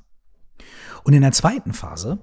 Und 1.03 1.13
in 1.13 1.21
der 1.21 1.31
zweiten 1.31 1.73
Phase 1.73 2.19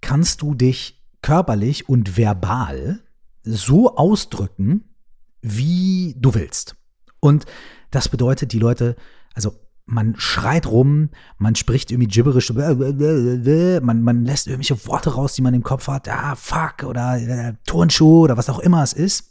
kannst 0.00 0.42
du 0.42 0.54
dich 0.54 1.02
körperlich 1.22 1.88
und 1.88 2.16
verbal 2.16 3.02
so 3.42 3.96
ausdrücken, 3.96 4.94
wie 5.42 6.14
du 6.18 6.34
willst. 6.34 6.76
Und 7.20 7.46
das 7.90 8.08
bedeutet, 8.08 8.52
die 8.52 8.58
Leute, 8.58 8.96
also 9.34 9.54
man 9.90 10.14
schreit 10.16 10.66
rum, 10.66 11.10
man 11.38 11.54
spricht 11.54 11.90
irgendwie 11.90 12.08
gibberisch, 12.08 12.52
man, 12.52 14.02
man 14.02 14.24
lässt 14.24 14.46
irgendwelche 14.46 14.86
Worte 14.86 15.14
raus, 15.14 15.34
die 15.34 15.42
man 15.42 15.54
im 15.54 15.62
Kopf 15.62 15.88
hat, 15.88 16.08
ah, 16.08 16.36
fuck, 16.36 16.84
oder 16.84 17.16
äh, 17.16 17.54
Turnschuh 17.66 18.24
oder 18.24 18.36
was 18.36 18.48
auch 18.48 18.60
immer 18.60 18.82
es 18.82 18.92
ist. 18.92 19.26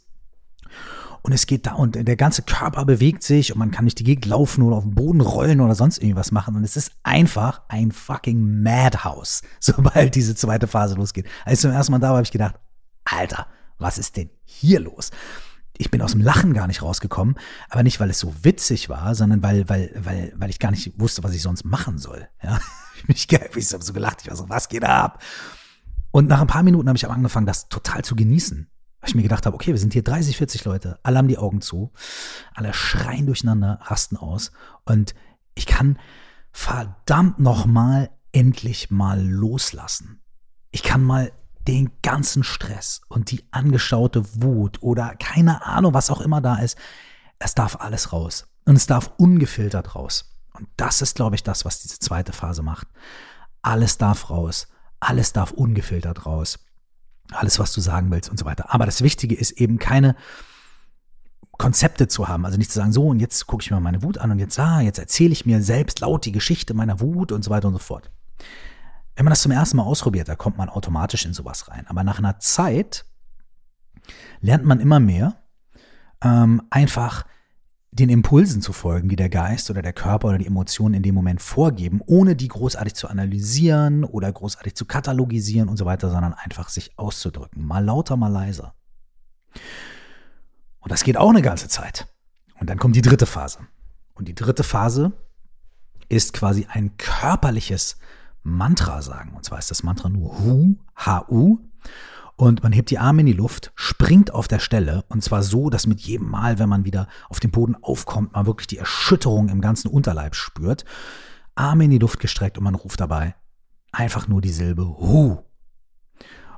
Und 1.22 1.32
es 1.32 1.46
geht 1.46 1.66
da 1.66 1.74
und 1.74 1.96
der 1.96 2.16
ganze 2.16 2.42
Körper 2.42 2.86
bewegt 2.86 3.22
sich 3.22 3.52
und 3.52 3.58
man 3.58 3.70
kann 3.70 3.84
nicht 3.84 3.98
die 3.98 4.04
Gegend 4.04 4.24
laufen 4.24 4.62
oder 4.62 4.76
auf 4.76 4.84
dem 4.84 4.94
Boden 4.94 5.20
rollen 5.20 5.60
oder 5.60 5.74
sonst 5.74 5.98
irgendwas 5.98 6.32
machen. 6.32 6.56
Und 6.56 6.64
es 6.64 6.76
ist 6.76 6.92
einfach 7.02 7.60
ein 7.68 7.92
fucking 7.92 8.62
Madhouse, 8.62 9.42
sobald 9.60 10.14
diese 10.14 10.34
zweite 10.34 10.66
Phase 10.66 10.94
losgeht. 10.94 11.26
Als 11.44 11.58
ich 11.58 11.60
zum 11.60 11.72
ersten 11.72 11.92
Mal 11.92 11.98
da 11.98 12.08
war, 12.08 12.16
habe 12.16 12.24
ich 12.24 12.32
gedacht, 12.32 12.54
Alter, 13.04 13.46
was 13.78 13.98
ist 13.98 14.16
denn 14.16 14.30
hier 14.44 14.80
los? 14.80 15.10
Ich 15.80 15.90
bin 15.90 16.02
aus 16.02 16.12
dem 16.12 16.20
Lachen 16.20 16.52
gar 16.52 16.66
nicht 16.66 16.82
rausgekommen, 16.82 17.36
aber 17.70 17.82
nicht, 17.82 18.00
weil 18.00 18.10
es 18.10 18.18
so 18.18 18.34
witzig 18.42 18.90
war, 18.90 19.14
sondern 19.14 19.42
weil, 19.42 19.66
weil, 19.70 19.90
weil, 19.96 20.32
weil 20.36 20.50
ich 20.50 20.58
gar 20.58 20.70
nicht 20.70 21.00
wusste, 21.00 21.24
was 21.24 21.34
ich 21.34 21.40
sonst 21.40 21.64
machen 21.64 21.96
soll. 21.96 22.28
Ja, 22.42 22.60
ich 23.08 23.32
ich 23.32 23.72
habe 23.72 23.82
so 23.82 23.94
gelacht, 23.94 24.18
ich 24.20 24.28
war 24.28 24.36
so, 24.36 24.48
was 24.50 24.68
geht 24.68 24.84
ab? 24.84 25.22
Und 26.10 26.28
nach 26.28 26.42
ein 26.42 26.46
paar 26.46 26.62
Minuten 26.62 26.86
habe 26.88 26.98
ich 26.98 27.04
aber 27.06 27.14
angefangen, 27.14 27.46
das 27.46 27.68
total 27.70 28.04
zu 28.04 28.14
genießen. 28.14 28.68
Weil 29.00 29.08
ich 29.08 29.14
mir 29.14 29.22
gedacht 29.22 29.46
habe, 29.46 29.54
okay, 29.54 29.72
wir 29.72 29.78
sind 29.78 29.94
hier 29.94 30.04
30, 30.04 30.36
40 30.36 30.64
Leute, 30.66 30.98
alle 31.02 31.16
haben 31.16 31.28
die 31.28 31.38
Augen 31.38 31.62
zu, 31.62 31.92
alle 32.54 32.74
schreien 32.74 33.24
durcheinander, 33.24 33.78
rasten 33.82 34.18
aus 34.18 34.52
und 34.84 35.14
ich 35.54 35.64
kann 35.64 35.98
verdammt 36.52 37.38
nochmal 37.38 38.10
endlich 38.32 38.90
mal 38.90 39.18
loslassen. 39.18 40.20
Ich 40.72 40.82
kann 40.82 41.02
mal 41.02 41.32
den 41.70 41.92
ganzen 42.02 42.42
Stress 42.42 43.00
und 43.08 43.30
die 43.30 43.44
angestaute 43.52 44.24
Wut 44.42 44.82
oder 44.82 45.14
keine 45.14 45.64
Ahnung, 45.64 45.94
was 45.94 46.10
auch 46.10 46.20
immer 46.20 46.40
da 46.40 46.56
ist, 46.56 46.76
es 47.38 47.54
darf 47.54 47.76
alles 47.76 48.12
raus. 48.12 48.48
Und 48.64 48.74
es 48.74 48.88
darf 48.88 49.12
ungefiltert 49.18 49.94
raus. 49.94 50.36
Und 50.52 50.68
das 50.76 51.00
ist, 51.00 51.14
glaube 51.14 51.36
ich, 51.36 51.44
das, 51.44 51.64
was 51.64 51.80
diese 51.80 52.00
zweite 52.00 52.32
Phase 52.32 52.62
macht. 52.62 52.88
Alles 53.62 53.98
darf 53.98 54.30
raus. 54.30 54.66
Alles 54.98 55.32
darf 55.32 55.52
ungefiltert 55.52 56.26
raus. 56.26 56.58
Alles, 57.30 57.60
was 57.60 57.72
du 57.72 57.80
sagen 57.80 58.10
willst 58.10 58.28
und 58.28 58.36
so 58.36 58.46
weiter. 58.46 58.74
Aber 58.74 58.84
das 58.84 59.02
Wichtige 59.02 59.36
ist 59.36 59.52
eben 59.52 59.78
keine 59.78 60.16
Konzepte 61.52 62.08
zu 62.08 62.26
haben. 62.26 62.44
Also 62.44 62.58
nicht 62.58 62.72
zu 62.72 62.80
sagen, 62.80 62.92
so 62.92 63.06
und 63.06 63.20
jetzt 63.20 63.46
gucke 63.46 63.62
ich 63.62 63.70
mir 63.70 63.78
meine 63.78 64.02
Wut 64.02 64.18
an 64.18 64.32
und 64.32 64.40
jetzt, 64.40 64.58
ah, 64.58 64.80
jetzt 64.80 64.98
erzähle 64.98 65.32
ich 65.32 65.46
mir 65.46 65.62
selbst 65.62 66.00
laut 66.00 66.24
die 66.24 66.32
Geschichte 66.32 66.74
meiner 66.74 66.98
Wut 66.98 67.30
und 67.30 67.44
so 67.44 67.50
weiter 67.52 67.68
und 67.68 67.74
so 67.74 67.78
fort. 67.78 68.10
Wenn 69.20 69.26
man 69.26 69.32
das 69.32 69.42
zum 69.42 69.52
ersten 69.52 69.76
Mal 69.76 69.82
ausprobiert, 69.82 70.30
da 70.30 70.34
kommt 70.34 70.56
man 70.56 70.70
automatisch 70.70 71.26
in 71.26 71.34
sowas 71.34 71.68
rein. 71.68 71.86
Aber 71.88 72.04
nach 72.04 72.18
einer 72.18 72.38
Zeit 72.38 73.04
lernt 74.40 74.64
man 74.64 74.80
immer 74.80 74.98
mehr, 74.98 75.42
ähm, 76.22 76.62
einfach 76.70 77.26
den 77.90 78.08
Impulsen 78.08 78.62
zu 78.62 78.72
folgen, 78.72 79.10
die 79.10 79.16
der 79.16 79.28
Geist 79.28 79.68
oder 79.68 79.82
der 79.82 79.92
Körper 79.92 80.28
oder 80.28 80.38
die 80.38 80.46
Emotionen 80.46 80.94
in 80.94 81.02
dem 81.02 81.14
Moment 81.14 81.42
vorgeben, 81.42 82.00
ohne 82.06 82.34
die 82.34 82.48
großartig 82.48 82.94
zu 82.94 83.08
analysieren 83.08 84.04
oder 84.04 84.32
großartig 84.32 84.74
zu 84.74 84.86
katalogisieren 84.86 85.68
und 85.68 85.76
so 85.76 85.84
weiter, 85.84 86.10
sondern 86.10 86.32
einfach 86.32 86.70
sich 86.70 86.98
auszudrücken. 86.98 87.62
Mal 87.62 87.84
lauter, 87.84 88.16
mal 88.16 88.32
leiser. 88.32 88.72
Und 90.78 90.90
das 90.90 91.04
geht 91.04 91.18
auch 91.18 91.28
eine 91.28 91.42
ganze 91.42 91.68
Zeit. 91.68 92.06
Und 92.58 92.70
dann 92.70 92.78
kommt 92.78 92.96
die 92.96 93.02
dritte 93.02 93.26
Phase. 93.26 93.58
Und 94.14 94.28
die 94.28 94.34
dritte 94.34 94.64
Phase 94.64 95.12
ist 96.08 96.32
quasi 96.32 96.66
ein 96.70 96.96
körperliches 96.96 97.98
Mantra 98.42 99.02
sagen. 99.02 99.34
Und 99.34 99.44
zwar 99.44 99.58
ist 99.58 99.70
das 99.70 99.82
Mantra 99.82 100.08
nur 100.08 100.38
Hu, 100.38 100.76
H-U. 100.96 101.58
Und 102.36 102.62
man 102.62 102.72
hebt 102.72 102.90
die 102.90 102.98
Arme 102.98 103.20
in 103.20 103.26
die 103.26 103.34
Luft, 103.34 103.70
springt 103.74 104.32
auf 104.32 104.48
der 104.48 104.60
Stelle. 104.60 105.04
Und 105.08 105.22
zwar 105.22 105.42
so, 105.42 105.68
dass 105.68 105.86
mit 105.86 106.00
jedem 106.00 106.30
Mal, 106.30 106.58
wenn 106.58 106.68
man 106.70 106.84
wieder 106.84 107.06
auf 107.28 107.38
den 107.38 107.50
Boden 107.50 107.76
aufkommt, 107.82 108.32
man 108.32 108.46
wirklich 108.46 108.66
die 108.66 108.78
Erschütterung 108.78 109.50
im 109.50 109.60
ganzen 109.60 109.88
Unterleib 109.88 110.34
spürt. 110.34 110.84
Arme 111.54 111.84
in 111.84 111.90
die 111.90 111.98
Luft 111.98 112.18
gestreckt 112.18 112.56
und 112.56 112.64
man 112.64 112.74
ruft 112.74 113.00
dabei 113.00 113.34
einfach 113.92 114.28
nur 114.28 114.40
die 114.40 114.52
Silbe 114.52 114.86
Hu. 114.86 115.38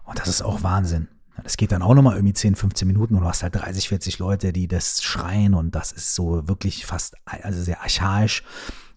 Und 0.05 0.19
das 0.19 0.29
ist 0.29 0.43
auch 0.43 0.63
Wahnsinn. 0.63 1.09
Das 1.43 1.57
geht 1.57 1.73
dann 1.73 1.83
auch 1.83 1.95
nochmal 1.95 2.17
irgendwie 2.17 2.35
10, 2.35 2.57
15 2.57 2.87
Minuten 2.87 3.15
und 3.15 3.23
du 3.23 3.27
hast 3.27 3.43
halt 3.43 3.55
30, 3.55 3.89
40 3.89 4.19
Leute, 4.19 4.53
die 4.53 4.69
das 4.69 5.03
schreien 5.03 5.55
und 5.55 5.75
das 5.75 5.91
ist 5.91 6.15
so 6.15 6.47
wirklich 6.47 6.87
fast, 6.87 7.17
also 7.25 7.63
sehr 7.63 7.81
archaisch. 7.81 8.45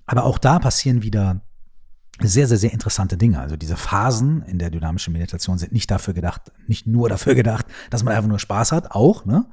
Aber 0.05 0.25
auch 0.25 0.37
da 0.37 0.59
passieren 0.59 1.01
wieder 1.01 1.41
sehr, 2.21 2.47
sehr, 2.47 2.57
sehr 2.57 2.71
interessante 2.71 3.17
Dinge. 3.17 3.39
Also 3.39 3.57
diese 3.57 3.75
Phasen 3.75 4.41
in 4.43 4.57
der 4.57 4.69
dynamischen 4.69 5.13
Meditation 5.13 5.57
sind 5.57 5.73
nicht 5.73 5.91
dafür 5.91 6.13
gedacht, 6.13 6.51
nicht 6.67 6.87
nur 6.87 7.09
dafür 7.09 7.35
gedacht, 7.35 7.65
dass 7.89 8.03
man 8.03 8.13
einfach 8.15 8.29
nur 8.29 8.39
Spaß 8.39 8.71
hat, 8.71 8.91
auch, 8.91 9.25
ne? 9.25 9.45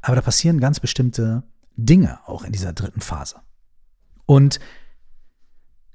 Aber 0.00 0.16
da 0.16 0.22
passieren 0.22 0.58
ganz 0.58 0.80
bestimmte 0.80 1.44
Dinge 1.76 2.18
auch 2.26 2.42
in 2.42 2.52
dieser 2.52 2.72
dritten 2.72 3.00
Phase. 3.00 3.36
Und 4.26 4.58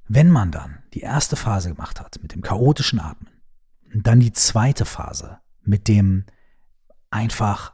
wenn 0.08 0.30
man 0.30 0.52
dann 0.52 0.84
die 0.94 1.02
erste 1.02 1.36
Phase 1.36 1.70
gemacht 1.70 2.00
hat 2.00 2.20
mit 2.22 2.34
dem 2.34 2.42
chaotischen 2.42 3.00
Atmen, 3.00 3.30
dann 3.94 4.22
die 4.22 4.32
zweite 4.32 4.86
Phase 4.86 5.40
mit 5.64 5.88
dem 5.90 6.26
einfach 7.10 7.74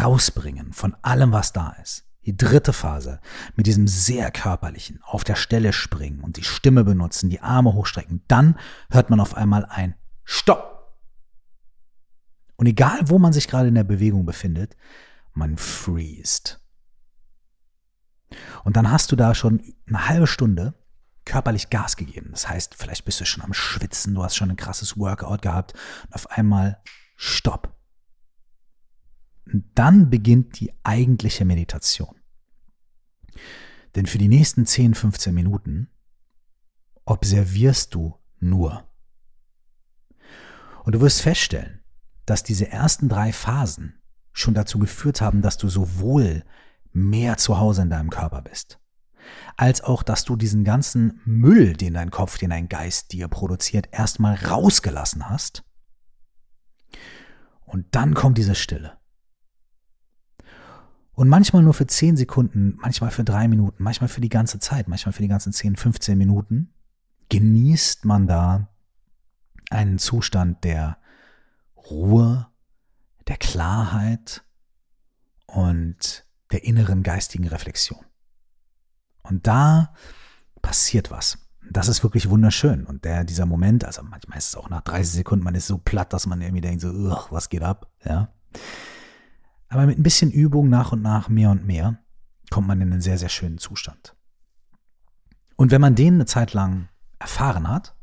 rausbringen 0.00 0.72
von 0.72 0.96
allem, 1.02 1.32
was 1.32 1.52
da 1.52 1.70
ist, 1.82 2.03
die 2.26 2.36
dritte 2.36 2.72
Phase 2.72 3.20
mit 3.56 3.66
diesem 3.66 3.86
sehr 3.86 4.30
körperlichen, 4.30 5.00
auf 5.02 5.24
der 5.24 5.36
Stelle 5.36 5.72
springen 5.72 6.20
und 6.20 6.36
die 6.36 6.44
Stimme 6.44 6.84
benutzen, 6.84 7.30
die 7.30 7.40
Arme 7.40 7.74
hochstrecken, 7.74 8.22
dann 8.28 8.58
hört 8.90 9.10
man 9.10 9.20
auf 9.20 9.36
einmal 9.36 9.66
ein 9.66 9.94
Stopp. 10.24 10.96
Und 12.56 12.66
egal, 12.66 13.00
wo 13.04 13.18
man 13.18 13.32
sich 13.32 13.48
gerade 13.48 13.68
in 13.68 13.74
der 13.74 13.84
Bewegung 13.84 14.24
befindet, 14.24 14.76
man 15.32 15.58
freest. 15.58 16.60
Und 18.64 18.76
dann 18.76 18.90
hast 18.90 19.12
du 19.12 19.16
da 19.16 19.34
schon 19.34 19.62
eine 19.86 20.08
halbe 20.08 20.26
Stunde 20.26 20.74
körperlich 21.24 21.70
Gas 21.70 21.96
gegeben. 21.96 22.30
Das 22.32 22.48
heißt, 22.48 22.74
vielleicht 22.74 23.04
bist 23.04 23.20
du 23.20 23.24
schon 23.24 23.42
am 23.42 23.54
Schwitzen, 23.54 24.14
du 24.14 24.22
hast 24.22 24.36
schon 24.36 24.50
ein 24.50 24.56
krasses 24.56 24.96
Workout 24.98 25.42
gehabt 25.42 25.74
und 26.06 26.14
auf 26.14 26.30
einmal 26.30 26.80
Stopp. 27.16 27.73
Dann 29.46 30.10
beginnt 30.10 30.58
die 30.60 30.72
eigentliche 30.82 31.44
Meditation. 31.44 32.16
Denn 33.94 34.06
für 34.06 34.18
die 34.18 34.28
nächsten 34.28 34.66
10, 34.66 34.94
15 34.94 35.34
Minuten 35.34 35.88
observierst 37.04 37.94
du 37.94 38.16
nur. 38.40 38.88
Und 40.84 40.94
du 40.94 41.00
wirst 41.00 41.22
feststellen, 41.22 41.80
dass 42.26 42.42
diese 42.42 42.68
ersten 42.70 43.08
drei 43.08 43.32
Phasen 43.32 44.00
schon 44.32 44.54
dazu 44.54 44.78
geführt 44.78 45.20
haben, 45.20 45.42
dass 45.42 45.58
du 45.58 45.68
sowohl 45.68 46.44
mehr 46.92 47.36
zu 47.36 47.58
Hause 47.58 47.82
in 47.82 47.90
deinem 47.90 48.10
Körper 48.10 48.42
bist, 48.42 48.80
als 49.56 49.82
auch, 49.82 50.02
dass 50.02 50.24
du 50.24 50.36
diesen 50.36 50.64
ganzen 50.64 51.20
Müll, 51.24 51.74
den 51.74 51.94
dein 51.94 52.10
Kopf, 52.10 52.38
den 52.38 52.50
dein 52.50 52.68
Geist 52.68 53.12
dir 53.12 53.28
produziert, 53.28 53.88
erstmal 53.92 54.34
rausgelassen 54.34 55.28
hast. 55.28 55.64
Und 57.64 57.94
dann 57.94 58.14
kommt 58.14 58.38
diese 58.38 58.54
Stille. 58.54 58.98
Und 61.14 61.28
manchmal 61.28 61.62
nur 61.62 61.74
für 61.74 61.86
10 61.86 62.16
Sekunden, 62.16 62.76
manchmal 62.80 63.10
für 63.10 63.24
drei 63.24 63.46
Minuten, 63.46 63.82
manchmal 63.82 64.08
für 64.08 64.20
die 64.20 64.28
ganze 64.28 64.58
Zeit, 64.58 64.88
manchmal 64.88 65.12
für 65.12 65.22
die 65.22 65.28
ganzen 65.28 65.52
10, 65.52 65.76
15 65.76 66.18
Minuten, 66.18 66.72
genießt 67.28 68.04
man 68.04 68.26
da 68.26 68.68
einen 69.70 69.98
Zustand 69.98 70.64
der 70.64 70.98
Ruhe, 71.76 72.48
der 73.28 73.36
Klarheit 73.36 74.44
und 75.46 76.26
der 76.50 76.64
inneren 76.64 77.02
geistigen 77.02 77.48
Reflexion. 77.48 78.04
Und 79.22 79.46
da 79.46 79.94
passiert 80.62 81.10
was. 81.10 81.38
Das 81.70 81.88
ist 81.88 82.02
wirklich 82.02 82.28
wunderschön. 82.28 82.84
Und 82.84 83.04
der, 83.04 83.24
dieser 83.24 83.46
Moment, 83.46 83.84
also 83.84 84.02
manchmal 84.02 84.38
ist 84.38 84.48
es 84.48 84.56
auch 84.56 84.68
nach 84.68 84.82
30 84.82 85.14
Sekunden, 85.14 85.44
man 85.44 85.54
ist 85.54 85.66
so 85.66 85.78
platt, 85.78 86.12
dass 86.12 86.26
man 86.26 86.40
irgendwie 86.40 86.60
denkt, 86.60 86.82
so, 86.82 86.92
was 87.30 87.48
geht 87.48 87.62
ab, 87.62 87.90
ja. 88.04 88.34
Aber 89.74 89.86
mit 89.86 89.98
ein 89.98 90.04
bisschen 90.04 90.30
Übung 90.30 90.68
nach 90.68 90.92
und 90.92 91.02
nach 91.02 91.28
mehr 91.28 91.50
und 91.50 91.66
mehr 91.66 91.98
kommt 92.48 92.68
man 92.68 92.80
in 92.80 92.92
einen 92.92 93.00
sehr, 93.00 93.18
sehr 93.18 93.28
schönen 93.28 93.58
Zustand. 93.58 94.14
Und 95.56 95.72
wenn 95.72 95.80
man 95.80 95.96
den 95.96 96.14
eine 96.14 96.26
Zeit 96.26 96.52
lang 96.52 96.88
erfahren 97.18 97.66
hat, 97.66 97.96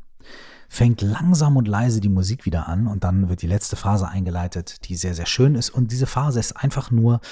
fängt 0.68 1.00
langsam 1.00 1.56
und 1.56 1.66
leise 1.66 2.02
die 2.02 2.10
Musik 2.10 2.44
wieder 2.44 2.68
an 2.68 2.86
und 2.86 3.04
dann 3.04 3.30
wird 3.30 3.40
die 3.40 3.46
letzte 3.46 3.76
Phase 3.76 4.06
eingeleitet, 4.06 4.86
die 4.86 4.96
sehr, 4.96 5.14
sehr 5.14 5.24
schön 5.24 5.54
ist. 5.54 5.70
Und 5.70 5.92
diese 5.92 6.06
Phase 6.06 6.40
ist 6.40 6.52
einfach 6.52 6.90
nur 6.90 7.22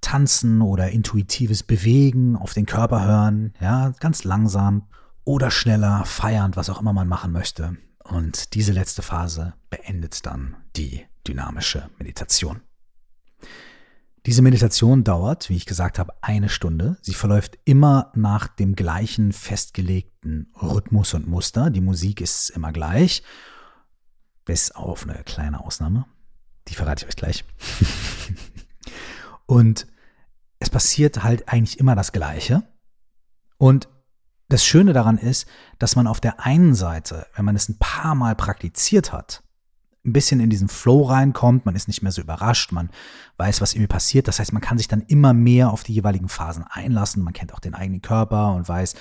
Tanzen 0.00 0.62
oder 0.62 0.90
intuitives 0.90 1.62
Bewegen, 1.62 2.36
auf 2.36 2.54
den 2.54 2.64
Körper 2.64 3.04
hören, 3.04 3.52
ja, 3.60 3.90
ganz 4.00 4.24
langsam 4.24 4.88
oder 5.24 5.50
schneller, 5.50 6.06
feiernd, 6.06 6.56
was 6.56 6.70
auch 6.70 6.80
immer 6.80 6.94
man 6.94 7.08
machen 7.08 7.32
möchte. 7.32 7.76
Und 8.02 8.54
diese 8.54 8.72
letzte 8.72 9.02
Phase 9.02 9.52
beendet 9.68 10.24
dann 10.24 10.56
die 10.74 11.04
dynamische 11.28 11.90
Meditation. 11.98 12.62
Diese 14.26 14.40
Meditation 14.40 15.04
dauert, 15.04 15.50
wie 15.50 15.56
ich 15.56 15.66
gesagt 15.66 15.98
habe, 15.98 16.14
eine 16.22 16.48
Stunde. 16.48 16.96
Sie 17.02 17.12
verläuft 17.12 17.58
immer 17.66 18.10
nach 18.14 18.48
dem 18.48 18.74
gleichen 18.74 19.32
festgelegten 19.32 20.50
Rhythmus 20.60 21.12
und 21.12 21.28
Muster. 21.28 21.68
Die 21.68 21.82
Musik 21.82 22.22
ist 22.22 22.48
immer 22.48 22.72
gleich, 22.72 23.22
bis 24.46 24.70
auf 24.70 25.06
eine 25.06 25.22
kleine 25.24 25.62
Ausnahme. 25.62 26.06
Die 26.68 26.74
verrate 26.74 27.04
ich 27.04 27.08
euch 27.10 27.16
gleich. 27.16 27.44
und 29.46 29.86
es 30.58 30.70
passiert 30.70 31.22
halt 31.22 31.50
eigentlich 31.50 31.78
immer 31.78 31.94
das 31.94 32.12
Gleiche. 32.12 32.62
Und 33.58 33.88
das 34.48 34.64
Schöne 34.64 34.94
daran 34.94 35.18
ist, 35.18 35.46
dass 35.78 35.96
man 35.96 36.06
auf 36.06 36.20
der 36.20 36.40
einen 36.40 36.74
Seite, 36.74 37.26
wenn 37.36 37.44
man 37.44 37.56
es 37.56 37.68
ein 37.68 37.78
paar 37.78 38.14
Mal 38.14 38.34
praktiziert 38.34 39.12
hat, 39.12 39.43
ein 40.04 40.12
bisschen 40.12 40.40
in 40.40 40.50
diesen 40.50 40.68
Flow 40.68 41.02
reinkommt, 41.02 41.64
man 41.64 41.74
ist 41.74 41.88
nicht 41.88 42.02
mehr 42.02 42.12
so 42.12 42.20
überrascht, 42.20 42.72
man 42.72 42.90
weiß, 43.38 43.60
was 43.60 43.72
irgendwie 43.72 43.88
passiert. 43.88 44.28
Das 44.28 44.38
heißt, 44.38 44.52
man 44.52 44.62
kann 44.62 44.78
sich 44.78 44.88
dann 44.88 45.02
immer 45.02 45.32
mehr 45.32 45.70
auf 45.70 45.82
die 45.82 45.94
jeweiligen 45.94 46.28
Phasen 46.28 46.64
einlassen. 46.68 47.22
Man 47.22 47.32
kennt 47.32 47.54
auch 47.54 47.60
den 47.60 47.74
eigenen 47.74 48.02
Körper 48.02 48.52
und 48.54 48.68
weiß, 48.68 48.94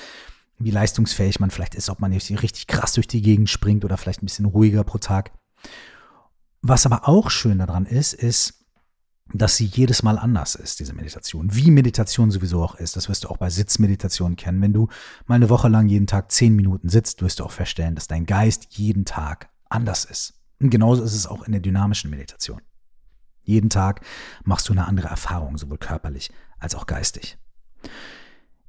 wie 0.59 0.71
leistungsfähig 0.71 1.39
man 1.39 1.51
vielleicht 1.51 1.75
ist, 1.75 1.89
ob 1.89 1.99
man 1.99 2.13
jetzt 2.13 2.29
richtig 2.29 2.67
krass 2.67 2.93
durch 2.93 3.07
die 3.07 3.21
Gegend 3.21 3.49
springt 3.49 3.83
oder 3.83 3.97
vielleicht 3.97 4.23
ein 4.23 4.27
bisschen 4.27 4.45
ruhiger 4.45 4.83
pro 4.83 4.97
Tag. 4.97 5.31
Was 6.61 6.85
aber 6.85 7.07
auch 7.09 7.29
schön 7.29 7.59
daran 7.59 7.85
ist, 7.85 8.13
ist, 8.13 8.63
dass 9.33 9.57
sie 9.57 9.65
jedes 9.65 10.03
Mal 10.03 10.17
anders 10.17 10.55
ist, 10.55 10.79
diese 10.79 10.93
Meditation. 10.93 11.53
Wie 11.53 11.71
Meditation 11.71 12.31
sowieso 12.31 12.63
auch 12.63 12.75
ist. 12.75 12.95
Das 12.95 13.09
wirst 13.09 13.23
du 13.23 13.29
auch 13.29 13.37
bei 13.37 13.49
Sitzmeditation 13.49 14.35
kennen. 14.35 14.61
Wenn 14.61 14.73
du 14.73 14.87
mal 15.25 15.35
eine 15.35 15.49
Woche 15.49 15.69
lang 15.69 15.87
jeden 15.87 16.07
Tag 16.07 16.31
zehn 16.31 16.55
Minuten 16.55 16.87
sitzt, 16.87 17.21
wirst 17.21 17.39
du 17.39 17.43
auch 17.43 17.51
feststellen, 17.51 17.95
dass 17.95 18.07
dein 18.07 18.25
Geist 18.25 18.67
jeden 18.71 19.05
Tag 19.05 19.49
anders 19.69 20.05
ist. 20.05 20.42
Und 20.63 20.69
genauso 20.69 21.03
ist 21.03 21.13
es 21.13 21.27
auch 21.27 21.43
in 21.43 21.51
der 21.51 21.59
dynamischen 21.59 22.09
Meditation. 22.09 22.61
Jeden 23.43 23.69
Tag 23.69 23.99
machst 24.45 24.69
du 24.69 24.71
eine 24.71 24.87
andere 24.87 25.09
Erfahrung, 25.09 25.57
sowohl 25.57 25.77
körperlich 25.77 26.31
als 26.57 26.73
auch 26.73 26.87
geistig. 26.87 27.37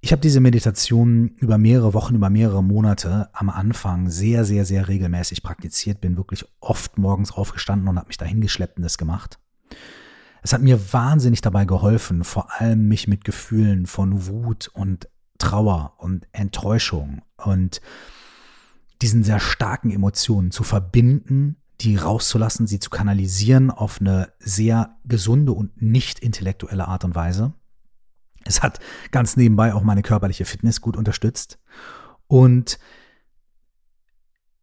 Ich 0.00 0.10
habe 0.10 0.20
diese 0.20 0.40
Meditation 0.40 1.28
über 1.36 1.56
mehrere 1.56 1.94
Wochen, 1.94 2.16
über 2.16 2.30
mehrere 2.30 2.64
Monate 2.64 3.30
am 3.32 3.48
Anfang 3.48 4.10
sehr, 4.10 4.44
sehr, 4.44 4.64
sehr 4.64 4.88
regelmäßig 4.88 5.44
praktiziert, 5.44 6.00
bin 6.00 6.16
wirklich 6.16 6.44
oft 6.58 6.98
morgens 6.98 7.30
aufgestanden 7.30 7.88
und 7.88 7.96
habe 7.96 8.08
mich 8.08 8.18
dahin 8.18 8.40
geschleppt 8.40 8.76
und 8.76 8.82
das 8.82 8.98
gemacht. 8.98 9.38
Es 10.42 10.52
hat 10.52 10.62
mir 10.62 10.92
wahnsinnig 10.92 11.42
dabei 11.42 11.64
geholfen, 11.64 12.24
vor 12.24 12.60
allem 12.60 12.88
mich 12.88 13.06
mit 13.06 13.24
Gefühlen 13.24 13.86
von 13.86 14.26
Wut 14.26 14.68
und 14.74 15.08
Trauer 15.38 15.94
und 15.98 16.26
Enttäuschung 16.32 17.22
und 17.36 17.80
diesen 19.00 19.22
sehr 19.22 19.38
starken 19.38 19.92
Emotionen 19.92 20.50
zu 20.50 20.64
verbinden 20.64 21.56
die 21.80 21.96
rauszulassen, 21.96 22.66
sie 22.66 22.78
zu 22.78 22.90
kanalisieren 22.90 23.70
auf 23.70 24.00
eine 24.00 24.32
sehr 24.38 24.96
gesunde 25.04 25.52
und 25.52 25.80
nicht 25.82 26.18
intellektuelle 26.20 26.86
Art 26.86 27.04
und 27.04 27.14
Weise. 27.14 27.52
Es 28.44 28.62
hat 28.62 28.78
ganz 29.10 29.36
nebenbei 29.36 29.74
auch 29.74 29.82
meine 29.82 30.02
körperliche 30.02 30.44
Fitness 30.44 30.80
gut 30.80 30.96
unterstützt. 30.96 31.58
Und 32.26 32.78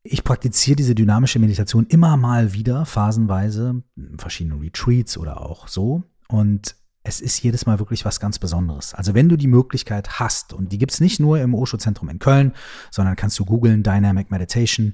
ich 0.03 0.23
praktiziere 0.23 0.75
diese 0.75 0.95
dynamische 0.95 1.39
Meditation 1.39 1.85
immer 1.87 2.17
mal 2.17 2.53
wieder, 2.53 2.85
phasenweise, 2.85 3.83
in 3.95 4.17
verschiedenen 4.17 4.59
Retreats 4.59 5.17
oder 5.17 5.41
auch 5.41 5.67
so. 5.67 6.03
Und 6.27 6.75
es 7.03 7.19
ist 7.19 7.41
jedes 7.41 7.65
Mal 7.65 7.79
wirklich 7.79 8.05
was 8.05 8.19
ganz 8.19 8.39
Besonderes. 8.39 8.93
Also 8.93 9.13
wenn 9.13 9.29
du 9.29 9.35
die 9.35 9.47
Möglichkeit 9.47 10.19
hast, 10.19 10.53
und 10.53 10.71
die 10.71 10.77
gibt 10.77 10.91
es 10.91 10.99
nicht 10.99 11.19
nur 11.19 11.39
im 11.39 11.53
Osho-Zentrum 11.53 12.09
in 12.09 12.19
Köln, 12.19 12.53
sondern 12.91 13.15
kannst 13.15 13.37
du 13.39 13.45
googeln 13.45 13.83
Dynamic 13.83 14.29
Meditation 14.29 14.93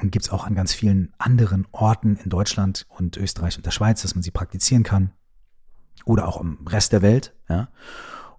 und 0.00 0.12
gibt 0.12 0.26
es 0.26 0.30
auch 0.30 0.46
an 0.46 0.54
ganz 0.54 0.72
vielen 0.72 1.12
anderen 1.18 1.66
Orten 1.72 2.16
in 2.16 2.30
Deutschland 2.30 2.86
und 2.88 3.16
Österreich 3.16 3.56
und 3.56 3.66
der 3.66 3.70
Schweiz, 3.70 4.02
dass 4.02 4.14
man 4.14 4.22
sie 4.22 4.30
praktizieren 4.30 4.82
kann. 4.82 5.12
Oder 6.04 6.28
auch 6.28 6.40
im 6.40 6.66
Rest 6.66 6.92
der 6.92 7.02
Welt. 7.02 7.34
Ja. 7.48 7.68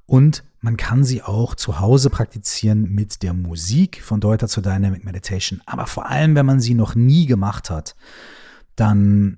Und 0.05 0.43
man 0.59 0.77
kann 0.77 1.03
sie 1.03 1.21
auch 1.23 1.55
zu 1.55 1.79
Hause 1.79 2.09
praktizieren 2.09 2.89
mit 2.91 3.23
der 3.23 3.33
Musik 3.33 4.01
von 4.01 4.19
Deuter 4.19 4.47
zur 4.47 4.63
Dynamic 4.63 5.03
Meditation. 5.03 5.61
Aber 5.65 5.87
vor 5.87 6.07
allem, 6.07 6.35
wenn 6.35 6.45
man 6.45 6.59
sie 6.59 6.73
noch 6.73 6.95
nie 6.95 7.25
gemacht 7.25 7.69
hat, 7.69 7.95
dann 8.75 9.37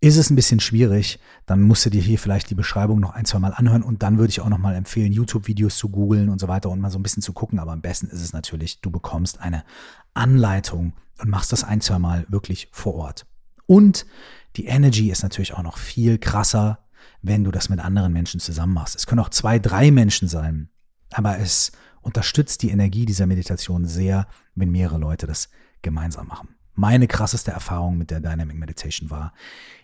ist 0.00 0.16
es 0.16 0.30
ein 0.30 0.36
bisschen 0.36 0.60
schwierig. 0.60 1.18
Dann 1.46 1.62
musst 1.62 1.84
du 1.84 1.90
dir 1.90 2.00
hier 2.00 2.18
vielleicht 2.18 2.50
die 2.50 2.54
Beschreibung 2.54 3.00
noch 3.00 3.10
ein, 3.10 3.24
zwei 3.24 3.38
Mal 3.38 3.52
anhören 3.52 3.82
und 3.82 4.02
dann 4.02 4.18
würde 4.18 4.30
ich 4.30 4.40
auch 4.40 4.48
noch 4.48 4.58
mal 4.58 4.74
empfehlen, 4.74 5.12
YouTube-Videos 5.12 5.76
zu 5.76 5.88
googeln 5.88 6.28
und 6.28 6.40
so 6.40 6.48
weiter 6.48 6.70
und 6.70 6.80
mal 6.80 6.90
so 6.90 6.98
ein 6.98 7.02
bisschen 7.02 7.22
zu 7.22 7.32
gucken. 7.32 7.58
Aber 7.58 7.72
am 7.72 7.80
besten 7.80 8.06
ist 8.06 8.22
es 8.22 8.32
natürlich, 8.32 8.80
du 8.80 8.90
bekommst 8.90 9.40
eine 9.40 9.64
Anleitung 10.14 10.92
und 11.18 11.28
machst 11.28 11.52
das 11.52 11.64
ein, 11.64 11.80
zwei 11.80 11.98
Mal 11.98 12.26
wirklich 12.28 12.68
vor 12.70 12.94
Ort. 12.94 13.26
Und 13.66 14.06
die 14.56 14.66
Energy 14.66 15.10
ist 15.10 15.22
natürlich 15.22 15.54
auch 15.54 15.62
noch 15.62 15.78
viel 15.78 16.18
krasser, 16.18 16.78
wenn 17.22 17.44
du 17.44 17.50
das 17.50 17.68
mit 17.68 17.80
anderen 17.80 18.12
Menschen 18.12 18.40
zusammen 18.40 18.74
machst. 18.74 18.94
Es 18.94 19.06
können 19.06 19.20
auch 19.20 19.28
zwei, 19.28 19.58
drei 19.58 19.90
Menschen 19.90 20.28
sein, 20.28 20.70
aber 21.12 21.38
es 21.38 21.72
unterstützt 22.00 22.62
die 22.62 22.70
Energie 22.70 23.04
dieser 23.04 23.26
Meditation 23.26 23.84
sehr, 23.84 24.28
wenn 24.54 24.70
mehrere 24.70 24.98
Leute 24.98 25.26
das 25.26 25.48
gemeinsam 25.82 26.28
machen. 26.28 26.54
Meine 26.74 27.08
krasseste 27.08 27.50
Erfahrung 27.50 27.98
mit 27.98 28.10
der 28.10 28.20
Dynamic 28.20 28.56
Meditation 28.56 29.10
war 29.10 29.32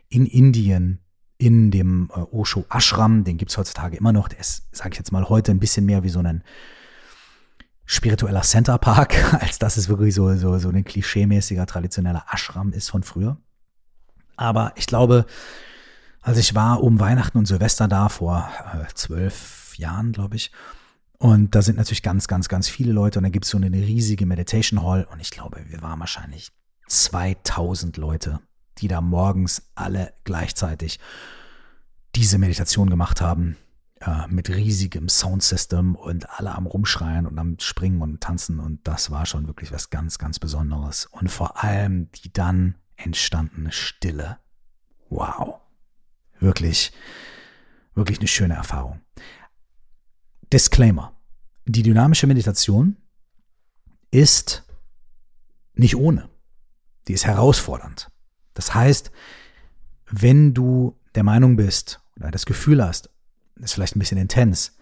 in 0.09 0.27
Indien 0.27 1.01
in 1.39 1.71
dem 1.71 2.11
äh, 2.15 2.21
Osho 2.21 2.65
Ashram, 2.71 3.25
den 3.25 3.37
gibt's 3.37 3.57
heutzutage 3.59 3.97
immer 3.97 4.13
noch, 4.13 4.29
der 4.29 4.41
ist, 4.41 4.75
sage 4.75 4.91
ich 4.93 4.99
jetzt 4.99 5.13
mal, 5.13 5.29
heute 5.29 5.51
ein 5.51 5.59
bisschen 5.59 5.85
mehr 5.85 6.03
wie 6.03 6.09
so 6.09 6.21
ein 6.21 6.43
spiritueller 7.87 8.43
Centerpark, 8.43 9.35
als 9.43 9.59
dass 9.59 9.77
es 9.77 9.89
wirklich 9.89 10.15
so, 10.15 10.35
so, 10.37 10.59
so 10.59 10.69
ein 10.69 10.85
klischeemäßiger, 10.85 11.67
traditioneller 11.67 12.25
Ashram 12.31 12.73
ist 12.73 12.91
von 12.91 13.03
früher. 13.03 13.37
Aber 14.37 14.73
ich 14.77 14.87
glaube, 14.87 15.27
als 16.21 16.39
ich 16.39 16.55
war 16.55 16.83
um 16.83 16.99
Weihnachten 16.99 17.39
und 17.39 17.47
Silvester 17.47 17.89
da, 17.89 18.09
vor 18.09 18.49
äh, 18.73 18.93
zwölf 18.95 19.75
Jahren, 19.77 20.13
glaube 20.13 20.37
ich, 20.37 20.51
und 21.19 21.55
da 21.55 21.63
sind 21.63 21.77
natürlich 21.77 22.03
ganz, 22.03 22.29
ganz, 22.29 22.49
ganz 22.49 22.69
viele 22.69 22.93
Leute 22.93 23.19
und 23.19 23.23
da 23.23 23.31
gibt's 23.31 23.51
so 23.51 23.57
eine 23.57 23.71
riesige 23.71 24.27
Meditation 24.27 24.83
Hall 24.83 25.07
und 25.11 25.21
ich 25.21 25.31
glaube, 25.31 25.65
wir 25.69 25.81
waren 25.83 26.01
wahrscheinlich 26.01 26.51
2000 26.89 27.97
Leute, 27.97 28.41
die 28.85 28.89
da 28.89 29.01
morgens 29.01 29.63
alle 29.75 30.13
gleichzeitig 30.25 31.01
diese 32.15 32.37
Meditation 32.37 32.91
gemacht 32.91 33.23
haben 33.23 33.57
äh, 34.03 34.27
mit 34.29 34.51
riesigem 34.51 35.09
Soundsystem 35.09 35.95
und 35.95 36.29
alle 36.39 36.55
am 36.55 36.67
Rumschreien 36.67 37.27
und 37.27 37.39
am 37.39 37.59
Springen 37.61 38.03
und 38.03 38.21
Tanzen 38.21 38.61
und 38.61 38.87
das 38.87 39.11
war 39.11 39.25
schon 39.25 39.47
wirklich 39.47 39.73
was 39.73 39.89
ganz, 39.89 40.19
ganz 40.19 40.39
Besonderes. 40.39 41.07
Und 41.07 41.31
vor 41.31 41.65
allem 41.65 42.11
die 42.13 42.31
dann 42.31 42.75
entstandene 42.97 43.73
Stille. 43.73 44.39
Wow. 45.09 45.61
Wirklich, 46.39 46.93
wirklich 47.95 48.19
eine 48.19 48.29
schöne 48.29 48.55
Erfahrung. 48.55 49.01
Disclaimer. 50.53 51.19
Die 51.65 51.83
dynamische 51.83 52.27
Meditation 52.27 52.99
ist 54.11 54.63
nicht 55.73 55.97
ohne. 55.97 56.29
Die 57.09 57.15
ist 57.15 57.25
herausfordernd. 57.25 58.11
Das 58.55 58.75
heißt, 58.75 59.11
wenn 60.11 60.55
du 60.55 60.97
der 61.15 61.25
Meinung 61.25 61.57
bist 61.57 62.01
oder 62.19 62.31
das 62.31 62.47
Gefühl 62.47 62.85
hast, 62.85 63.11
ist 63.57 63.75
vielleicht 63.75 63.97
ein 63.97 64.01
bisschen 64.01 64.19
intens, 64.19 64.77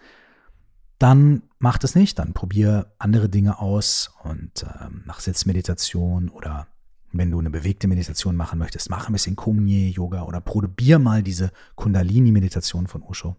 dann 0.99 1.43
mach 1.59 1.77
das 1.77 1.95
nicht, 1.95 2.19
dann 2.19 2.33
probier 2.33 2.93
andere 2.97 3.29
Dinge 3.29 3.59
aus 3.59 4.11
und 4.23 4.65
ähm, 4.81 5.03
mach 5.05 5.19
Sitzmeditation 5.19 6.29
oder 6.29 6.67
wenn 7.11 7.29
du 7.29 7.39
eine 7.39 7.49
bewegte 7.49 7.87
Meditation 7.87 8.35
machen 8.35 8.57
möchtest, 8.57 8.89
mach 8.89 9.07
ein 9.07 9.13
bisschen 9.13 9.35
Kumye-Yoga 9.35 10.23
oder 10.23 10.41
probier 10.41 10.99
mal 10.99 11.21
diese 11.21 11.51
Kundalini-Meditation 11.75 12.87
von 12.87 13.03
Osho. 13.03 13.35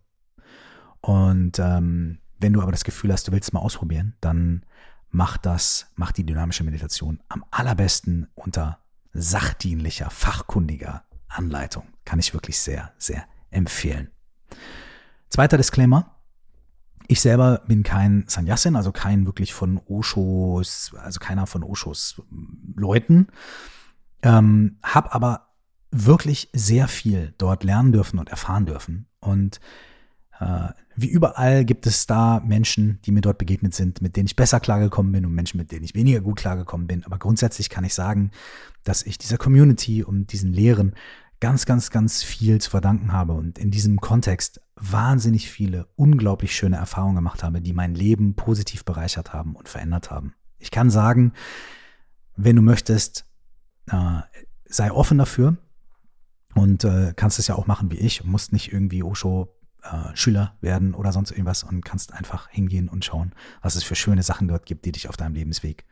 Und 1.00 1.58
ähm, 1.58 2.18
wenn 2.38 2.52
du 2.52 2.62
aber 2.62 2.70
das 2.70 2.84
Gefühl 2.84 3.12
hast, 3.12 3.26
du 3.26 3.32
willst 3.32 3.48
es 3.48 3.52
mal 3.52 3.60
ausprobieren, 3.60 4.14
dann 4.20 4.64
mach 5.10 5.36
das, 5.36 5.86
mach 5.96 6.12
die 6.12 6.24
dynamische 6.24 6.64
Meditation 6.64 7.20
am 7.28 7.44
allerbesten 7.50 8.28
unter 8.34 8.83
sachdienlicher, 9.14 10.10
fachkundiger 10.10 11.04
Anleitung. 11.28 11.84
Kann 12.04 12.18
ich 12.18 12.34
wirklich 12.34 12.58
sehr, 12.58 12.92
sehr 12.98 13.24
empfehlen. 13.50 14.10
Zweiter 15.28 15.56
Disclaimer. 15.56 16.10
Ich 17.06 17.20
selber 17.20 17.62
bin 17.66 17.82
kein 17.82 18.24
Sannyasin, 18.28 18.76
also 18.76 18.90
kein 18.92 19.26
wirklich 19.26 19.52
von 19.52 19.80
Oshos, 19.86 20.94
also 20.98 21.20
keiner 21.20 21.46
von 21.46 21.62
Oshos 21.62 22.22
Leuten, 22.74 23.28
ähm, 24.22 24.78
habe 24.82 25.12
aber 25.12 25.48
wirklich 25.90 26.48
sehr 26.52 26.88
viel 26.88 27.34
dort 27.38 27.62
lernen 27.62 27.92
dürfen 27.92 28.18
und 28.18 28.30
erfahren 28.30 28.66
dürfen. 28.66 29.06
Und 29.20 29.60
wie 30.96 31.08
überall 31.08 31.64
gibt 31.64 31.86
es 31.86 32.06
da 32.06 32.40
Menschen, 32.44 32.98
die 33.04 33.12
mir 33.12 33.20
dort 33.20 33.38
begegnet 33.38 33.74
sind, 33.74 34.00
mit 34.00 34.16
denen 34.16 34.26
ich 34.26 34.36
besser 34.36 34.60
klargekommen 34.60 35.12
bin 35.12 35.26
und 35.26 35.34
Menschen, 35.34 35.58
mit 35.58 35.72
denen 35.72 35.84
ich 35.84 35.94
weniger 35.94 36.20
gut 36.20 36.36
klargekommen 36.36 36.86
bin. 36.86 37.04
Aber 37.04 37.18
grundsätzlich 37.18 37.70
kann 37.70 37.84
ich 37.84 37.94
sagen, 37.94 38.30
dass 38.84 39.02
ich 39.02 39.18
dieser 39.18 39.38
Community 39.38 40.02
und 40.02 40.32
diesen 40.32 40.52
Lehren 40.52 40.94
ganz, 41.40 41.66
ganz, 41.66 41.90
ganz 41.90 42.22
viel 42.22 42.60
zu 42.60 42.70
verdanken 42.70 43.12
habe 43.12 43.32
und 43.32 43.58
in 43.58 43.70
diesem 43.70 44.00
Kontext 44.00 44.60
wahnsinnig 44.76 45.50
viele 45.50 45.88
unglaublich 45.96 46.54
schöne 46.54 46.76
Erfahrungen 46.76 47.16
gemacht 47.16 47.42
habe, 47.42 47.60
die 47.60 47.72
mein 47.72 47.94
Leben 47.94 48.34
positiv 48.34 48.84
bereichert 48.84 49.32
haben 49.32 49.54
und 49.54 49.68
verändert 49.68 50.10
haben. 50.10 50.34
Ich 50.58 50.70
kann 50.70 50.90
sagen, 50.90 51.32
wenn 52.36 52.56
du 52.56 52.62
möchtest, 52.62 53.26
äh, 53.86 54.20
sei 54.64 54.90
offen 54.90 55.18
dafür 55.18 55.56
und 56.54 56.84
äh, 56.84 57.12
kannst 57.14 57.38
es 57.38 57.48
ja 57.48 57.56
auch 57.56 57.66
machen 57.66 57.90
wie 57.90 57.98
ich, 57.98 58.24
musst 58.24 58.52
nicht 58.52 58.72
irgendwie 58.72 59.02
Osho 59.02 59.53
äh, 59.84 60.16
Schüler 60.16 60.56
werden 60.60 60.94
oder 60.94 61.12
sonst 61.12 61.30
irgendwas 61.30 61.62
und 61.62 61.84
kannst 61.84 62.12
einfach 62.12 62.48
hingehen 62.48 62.88
und 62.88 63.04
schauen, 63.04 63.32
was 63.62 63.76
es 63.76 63.84
für 63.84 63.94
schöne 63.94 64.22
Sachen 64.22 64.48
dort 64.48 64.66
gibt, 64.66 64.84
die 64.84 64.92
dich 64.92 65.08
auf 65.08 65.16
deinem 65.16 65.34
Lebensweg 65.34 65.84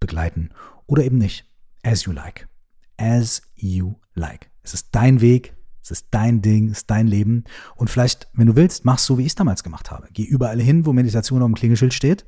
begleiten. 0.00 0.50
Oder 0.86 1.04
eben 1.04 1.18
nicht. 1.18 1.46
As 1.82 2.04
you 2.04 2.12
like. 2.12 2.48
As 2.96 3.42
you 3.54 3.96
like. 4.14 4.50
Es 4.62 4.74
ist 4.74 4.88
dein 4.92 5.20
Weg, 5.20 5.56
es 5.82 5.90
ist 5.90 6.08
dein 6.10 6.42
Ding, 6.42 6.70
es 6.70 6.78
ist 6.78 6.90
dein 6.90 7.06
Leben. 7.06 7.44
Und 7.76 7.88
vielleicht, 7.88 8.28
wenn 8.34 8.46
du 8.46 8.56
willst, 8.56 8.84
mach 8.84 8.98
so, 8.98 9.18
wie 9.18 9.22
ich 9.22 9.28
es 9.28 9.34
damals 9.34 9.62
gemacht 9.62 9.90
habe. 9.90 10.08
Geh 10.12 10.24
überall 10.24 10.60
hin, 10.60 10.84
wo 10.84 10.92
Meditation 10.92 11.42
auf 11.42 11.48
dem 11.48 11.54
Klingelschild 11.54 11.94
steht 11.94 12.26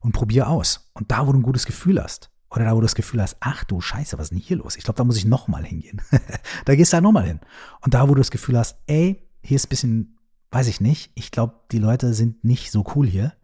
und 0.00 0.12
probier 0.12 0.48
aus. 0.48 0.90
Und 0.92 1.10
da, 1.10 1.26
wo 1.26 1.32
du 1.32 1.38
ein 1.38 1.42
gutes 1.42 1.66
Gefühl 1.66 2.02
hast, 2.02 2.30
oder 2.48 2.64
da, 2.64 2.72
wo 2.72 2.76
du 2.76 2.82
das 2.82 2.94
Gefühl 2.94 3.20
hast, 3.20 3.36
ach 3.40 3.64
du 3.64 3.80
Scheiße, 3.80 4.18
was 4.18 4.26
ist 4.26 4.30
denn 4.30 4.38
hier 4.38 4.56
los? 4.58 4.76
Ich 4.76 4.84
glaube, 4.84 4.96
da 4.98 5.04
muss 5.04 5.16
ich 5.16 5.24
nochmal 5.24 5.64
hingehen. 5.64 6.00
da 6.64 6.74
gehst 6.76 6.92
du 6.92 6.94
halt 6.94 7.02
nochmal 7.02 7.26
hin. 7.26 7.40
Und 7.80 7.94
da, 7.94 8.08
wo 8.08 8.14
du 8.14 8.20
das 8.20 8.30
Gefühl 8.30 8.56
hast, 8.56 8.78
ey, 8.86 9.28
hier 9.42 9.56
ist 9.56 9.66
ein 9.66 9.70
bisschen 9.70 10.15
weiß 10.50 10.68
ich 10.68 10.80
nicht, 10.80 11.12
ich 11.14 11.30
glaube, 11.30 11.54
die 11.72 11.78
Leute 11.78 12.14
sind 12.14 12.44
nicht 12.44 12.70
so 12.70 12.84
cool 12.94 13.06
hier, 13.06 13.34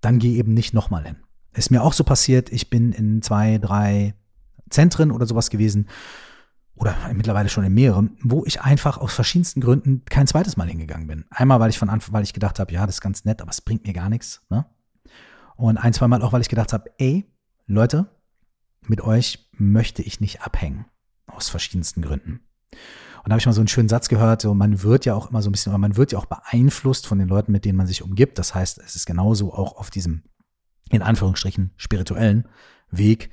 dann 0.00 0.18
geh 0.18 0.36
eben 0.36 0.54
nicht 0.54 0.74
nochmal 0.74 1.04
hin. 1.04 1.16
Ist 1.52 1.70
mir 1.70 1.82
auch 1.82 1.92
so 1.92 2.04
passiert, 2.04 2.50
ich 2.52 2.70
bin 2.70 2.92
in 2.92 3.22
zwei, 3.22 3.58
drei 3.58 4.14
Zentren 4.70 5.10
oder 5.10 5.26
sowas 5.26 5.50
gewesen, 5.50 5.88
oder 6.78 6.96
mittlerweile 7.12 7.48
schon 7.48 7.64
in 7.64 7.74
mehreren, 7.74 8.16
wo 8.22 8.44
ich 8.44 8.60
einfach 8.62 8.98
aus 8.98 9.12
verschiedensten 9.12 9.60
Gründen 9.60 10.04
kein 10.04 10.28
zweites 10.28 10.56
Mal 10.56 10.68
hingegangen 10.68 11.08
bin. 11.08 11.24
Einmal, 11.30 11.58
weil 11.58 11.70
ich 11.70 11.78
von 11.78 11.90
Anfang, 11.90 12.14
weil 12.14 12.22
ich 12.22 12.32
gedacht 12.32 12.60
habe, 12.60 12.72
ja, 12.72 12.86
das 12.86 12.96
ist 12.96 13.00
ganz 13.00 13.24
nett, 13.24 13.42
aber 13.42 13.50
es 13.50 13.60
bringt 13.60 13.86
mir 13.86 13.92
gar 13.92 14.08
nichts. 14.08 14.42
Ne? 14.48 14.64
Und 15.56 15.76
ein, 15.76 15.92
zweimal 15.92 16.22
auch, 16.22 16.32
weil 16.32 16.40
ich 16.40 16.48
gedacht 16.48 16.72
habe, 16.72 16.90
ey, 16.98 17.24
Leute, 17.66 18.06
mit 18.86 19.00
euch 19.00 19.50
möchte 19.52 20.02
ich 20.02 20.20
nicht 20.20 20.42
abhängen. 20.42 20.86
Aus 21.26 21.48
verschiedensten 21.48 22.00
Gründen. 22.00 22.40
Und 23.28 23.32
da 23.32 23.34
habe 23.34 23.40
ich 23.40 23.46
mal 23.46 23.52
so 23.52 23.60
einen 23.60 23.68
schönen 23.68 23.90
Satz 23.90 24.08
gehört, 24.08 24.40
so 24.40 24.54
man 24.54 24.82
wird 24.82 25.04
ja 25.04 25.14
auch 25.14 25.28
immer 25.28 25.42
so 25.42 25.50
ein 25.50 25.52
bisschen, 25.52 25.70
oder 25.70 25.76
man 25.76 25.98
wird 25.98 26.12
ja 26.12 26.18
auch 26.18 26.24
beeinflusst 26.24 27.06
von 27.06 27.18
den 27.18 27.28
Leuten, 27.28 27.52
mit 27.52 27.66
denen 27.66 27.76
man 27.76 27.86
sich 27.86 28.02
umgibt. 28.02 28.38
Das 28.38 28.54
heißt, 28.54 28.78
es 28.78 28.96
ist 28.96 29.04
genauso 29.04 29.52
auch 29.52 29.76
auf 29.76 29.90
diesem, 29.90 30.22
in 30.88 31.02
Anführungsstrichen, 31.02 31.74
spirituellen 31.76 32.48
Weg, 32.90 33.28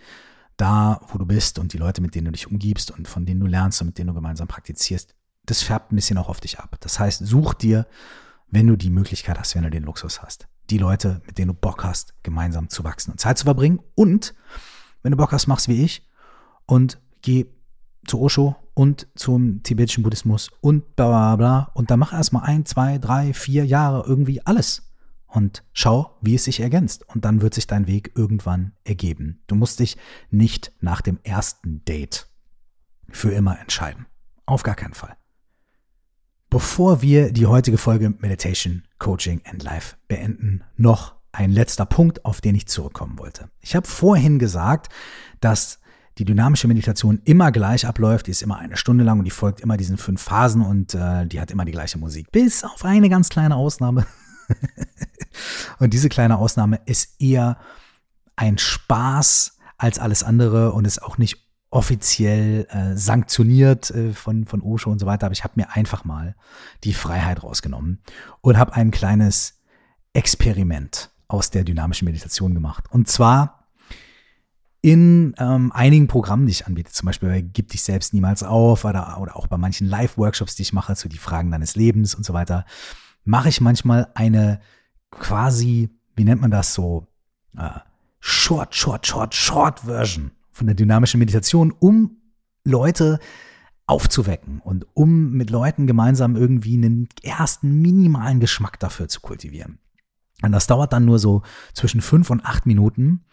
da, 0.58 1.00
wo 1.08 1.18
du 1.18 1.26
bist 1.26 1.60
und 1.60 1.72
die 1.72 1.78
Leute, 1.78 2.02
mit 2.02 2.14
denen 2.14 2.26
du 2.26 2.34
dich 2.34 2.52
umgibst 2.52 2.92
und 2.92 3.08
von 3.08 3.26
denen 3.26 3.40
du 3.40 3.48
lernst 3.48 3.80
und 3.80 3.88
mit 3.88 3.98
denen 3.98 4.10
du 4.10 4.14
gemeinsam 4.14 4.50
praktizierst, 4.50 5.16
das 5.46 5.62
färbt 5.62 5.94
ein 5.94 5.96
bisschen 5.96 6.18
auch 6.18 6.28
auf 6.28 6.42
dich 6.42 6.60
ab. 6.60 6.76
Das 6.82 7.00
heißt, 7.00 7.26
such 7.26 7.54
dir, 7.54 7.88
wenn 8.52 8.68
du 8.68 8.76
die 8.76 8.90
Möglichkeit 8.90 9.40
hast, 9.40 9.56
wenn 9.56 9.64
du 9.64 9.70
den 9.70 9.84
Luxus 9.84 10.22
hast, 10.22 10.50
die 10.72 10.78
Leute, 10.78 11.22
mit 11.26 11.38
denen 11.38 11.48
du 11.48 11.54
Bock 11.54 11.86
hast, 11.86 12.16
gemeinsam 12.22 12.68
zu 12.68 12.84
wachsen 12.84 13.12
und 13.12 13.22
Zeit 13.22 13.38
zu 13.38 13.46
verbringen. 13.46 13.80
Und 13.96 14.36
wenn 15.04 15.12
du 15.12 15.18
Bock 15.18 15.32
hast, 15.32 15.48
machst 15.48 15.70
wie 15.70 15.86
ich 15.86 16.06
und 16.66 17.00
geh 17.22 17.46
zu 18.06 18.22
Osho 18.22 18.56
und 18.74 19.08
zum 19.16 19.64
tibetischen 19.64 20.04
Buddhismus 20.04 20.52
und 20.62 20.96
bla 20.96 21.08
bla 21.08 21.36
bla. 21.36 21.72
Und 21.74 21.92
dann 21.92 22.00
mach 22.00 22.14
erstmal 22.14 22.44
ein, 22.44 22.66
zwei, 22.66 22.98
drei, 22.98 23.34
vier 23.34 23.66
Jahre 23.66 24.06
irgendwie 24.08 24.46
alles. 24.46 24.92
Und 25.28 25.64
schau, 25.74 26.18
wie 26.22 26.36
es 26.36 26.46
sich 26.46 26.62
ergänzt. 26.62 27.08
Und 27.10 27.26
dann 27.26 27.42
wird 27.42 27.54
sich 27.54 27.68
dein 27.68 27.88
Weg 27.88 28.14
irgendwann 28.16 28.74
ergeben. 28.84 29.42
Du 29.48 29.56
musst 29.56 29.80
dich 29.80 29.98
nicht 30.30 30.72
nach 30.80 31.02
dem 31.02 31.20
ersten 31.24 31.84
Date 31.84 32.30
für 33.10 33.32
immer 33.32 33.60
entscheiden. 33.60 34.06
Auf 34.46 34.64
gar 34.64 34.76
keinen 34.76 34.94
Fall. 34.94 35.18
Bevor 36.50 37.02
wir 37.02 37.34
die 37.34 37.48
heutige 37.48 37.78
Folge 37.78 38.12
Meditation, 38.12 38.84
Coaching 38.98 39.42
and 39.46 39.64
Life 39.64 39.98
beenden, 40.08 40.64
noch 40.78 41.16
ein 41.34 41.52
letzter 41.52 41.86
Punkt, 41.86 42.24
auf 42.24 42.40
den 42.40 42.56
ich 42.56 42.68
zurückkommen 42.68 43.20
wollte. 43.20 43.50
Ich 43.60 43.76
habe 43.76 43.88
vorhin 43.88 44.40
gesagt, 44.40 44.88
dass 45.42 45.80
die 46.18 46.26
dynamische 46.26 46.68
Meditation 46.68 47.22
immer 47.26 47.52
gleich 47.52 47.86
abläuft. 47.86 48.28
Die 48.28 48.32
ist 48.32 48.42
immer 48.42 48.58
eine 48.58 48.78
Stunde 48.78 49.04
lang 49.04 49.20
und 49.20 49.26
die 49.26 49.32
folgt 49.32 49.60
immer 49.60 49.78
diesen 49.78 49.98
fünf 49.98 50.22
Phasen 50.22 50.62
und 50.62 50.94
äh, 50.94 51.26
die 51.26 51.42
hat 51.42 51.52
immer 51.52 51.66
die 51.66 51.72
gleiche 51.72 51.98
Musik. 51.98 52.32
Bis 52.32 52.64
auf 52.64 52.86
eine 52.86 53.10
ganz 53.10 53.30
kleine 53.30 53.56
Ausnahme. 53.56 54.06
und 55.80 55.94
diese 55.94 56.10
kleine 56.10 56.38
Ausnahme 56.38 56.80
ist 56.86 57.22
eher 57.22 57.58
ein 58.36 58.58
Spaß 58.58 59.58
als 59.78 60.00
alles 60.00 60.24
andere 60.24 60.72
und 60.72 60.86
ist 60.86 61.04
auch 61.04 61.18
nicht 61.18 61.46
offiziell 61.70 62.68
äh, 62.70 62.96
sanktioniert 62.96 63.92
äh, 63.92 64.14
von, 64.14 64.46
von 64.46 64.62
Osho 64.62 64.90
und 64.90 65.00
so 65.00 65.06
weiter. 65.06 65.26
Aber 65.26 65.34
ich 65.34 65.44
habe 65.44 65.56
mir 65.58 65.76
einfach 65.76 66.06
mal 66.06 66.36
die 66.86 66.94
Freiheit 66.94 67.44
rausgenommen 67.44 68.02
und 68.40 68.58
habe 68.58 68.74
ein 68.74 68.92
kleines 68.92 69.60
Experiment 70.14 71.12
aus 71.28 71.50
der 71.50 71.66
dynamischen 71.66 72.06
Meditation 72.06 72.54
gemacht. 72.54 72.86
Und 72.90 73.10
zwar 73.10 73.65
in 74.86 75.34
ähm, 75.40 75.72
einigen 75.72 76.08
Programmen, 76.08 76.46
die 76.46 76.52
ich 76.52 76.68
anbiete, 76.68 76.92
zum 76.92 77.08
Beispiel 77.08 77.30
bei 77.30 77.42
Gib 77.42 77.70
dich 77.70 77.82
selbst 77.82 78.14
niemals 78.14 78.44
auf 78.44 78.86
oder, 78.86 79.18
oder 79.20 79.36
auch 79.36 79.48
bei 79.48 79.58
manchen 79.58 79.88
Live-Workshops, 79.88 80.56
die 80.56 80.62
ich 80.62 80.74
mache 80.74 80.96
zu 80.96 81.10
die 81.10 81.18
Fragen 81.18 81.50
deines 81.50 81.76
Lebens 81.76 82.14
und 82.14 82.24
so 82.24 82.34
weiter, 82.34 82.66
mache 83.24 83.50
ich 83.50 83.62
manchmal 83.62 84.10
eine 84.14 84.60
quasi 85.10 85.90
wie 86.16 86.24
nennt 86.24 86.42
man 86.42 86.52
das 86.52 86.74
so, 86.74 87.08
äh, 87.58 87.80
Short, 88.20 88.74
Short, 88.74 89.06
Short, 89.06 89.36
Short 89.36 89.82
Version 89.82 90.32
von 90.52 90.68
der 90.68 90.76
dynamischen 90.76 91.20
Meditation, 91.20 91.74
um 91.80 92.18
Leute 92.64 93.20
aufzuwecken 93.86 94.62
und 94.62 94.88
um 94.96 95.32
mit 95.32 95.52
Leuten 95.52 95.86
gemeinsam 95.86 96.36
irgendwie 96.36 96.76
einen 96.76 97.08
ersten 97.22 97.82
minimalen 97.82 98.40
Geschmack 98.40 98.80
dafür 98.80 99.08
zu 99.08 99.22
kultivieren. 99.22 99.78
Und 100.42 100.54
das 100.54 100.66
dauert 100.66 100.92
dann 100.92 101.06
nur 101.06 101.20
so 101.20 101.44
zwischen 101.74 102.02
fünf 102.02 102.30
und 102.32 102.44
acht 102.46 102.66
Minuten. 102.66 103.26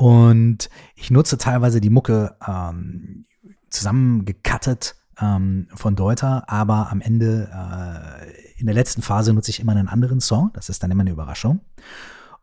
Und 0.00 0.70
ich 0.94 1.10
nutze 1.10 1.36
teilweise 1.36 1.78
die 1.78 1.90
Mucke 1.90 2.34
ähm, 2.48 3.26
zusammengekattet 3.68 4.94
ähm, 5.20 5.66
von 5.74 5.94
Deuter, 5.94 6.48
aber 6.48 6.90
am 6.90 7.02
Ende, 7.02 7.50
äh, 7.52 8.58
in 8.58 8.64
der 8.64 8.74
letzten 8.74 9.02
Phase 9.02 9.34
nutze 9.34 9.50
ich 9.50 9.60
immer 9.60 9.72
einen 9.72 9.88
anderen 9.88 10.20
Song. 10.20 10.52
Das 10.54 10.70
ist 10.70 10.82
dann 10.82 10.90
immer 10.90 11.02
eine 11.02 11.10
Überraschung. 11.10 11.60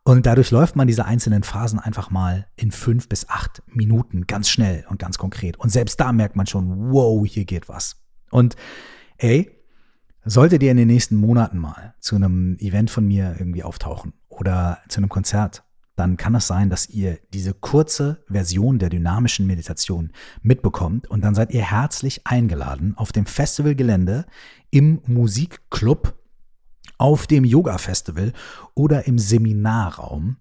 Und 0.04 0.24
dadurch 0.26 0.52
läuft 0.52 0.76
man 0.76 0.86
diese 0.86 1.04
einzelnen 1.04 1.42
Phasen 1.42 1.80
einfach 1.80 2.12
mal 2.12 2.46
in 2.54 2.70
fünf 2.70 3.08
bis 3.08 3.28
acht 3.28 3.60
Minuten 3.66 4.28
ganz 4.28 4.48
schnell 4.48 4.84
und 4.88 5.00
ganz 5.00 5.18
konkret. 5.18 5.56
Und 5.56 5.70
selbst 5.70 5.98
da 5.98 6.12
merkt 6.12 6.36
man 6.36 6.46
schon, 6.46 6.92
wow, 6.92 7.26
hier 7.26 7.44
geht 7.44 7.68
was. 7.68 7.96
Und 8.30 8.54
ey, 9.16 9.50
solltet 10.24 10.62
ihr 10.62 10.70
in 10.70 10.76
den 10.76 10.86
nächsten 10.86 11.16
Monaten 11.16 11.58
mal 11.58 11.96
zu 11.98 12.14
einem 12.14 12.56
Event 12.60 12.88
von 12.88 13.04
mir 13.04 13.34
irgendwie 13.36 13.64
auftauchen 13.64 14.12
oder 14.28 14.78
zu 14.88 15.00
einem 15.00 15.08
Konzert, 15.08 15.64
dann 15.98 16.16
kann 16.16 16.36
es 16.36 16.46
sein, 16.46 16.70
dass 16.70 16.88
ihr 16.88 17.18
diese 17.32 17.54
kurze 17.54 18.24
Version 18.28 18.78
der 18.78 18.88
dynamischen 18.88 19.48
Meditation 19.48 20.12
mitbekommt 20.42 21.08
und 21.08 21.22
dann 21.22 21.34
seid 21.34 21.50
ihr 21.52 21.62
herzlich 21.62 22.24
eingeladen 22.24 22.96
auf 22.96 23.10
dem 23.10 23.26
Festivalgelände 23.26 24.24
im 24.70 25.00
Musikclub 25.06 26.16
auf 26.98 27.26
dem 27.26 27.44
Yoga-Festival 27.44 28.32
oder 28.74 29.08
im 29.08 29.18
Seminarraum 29.18 30.36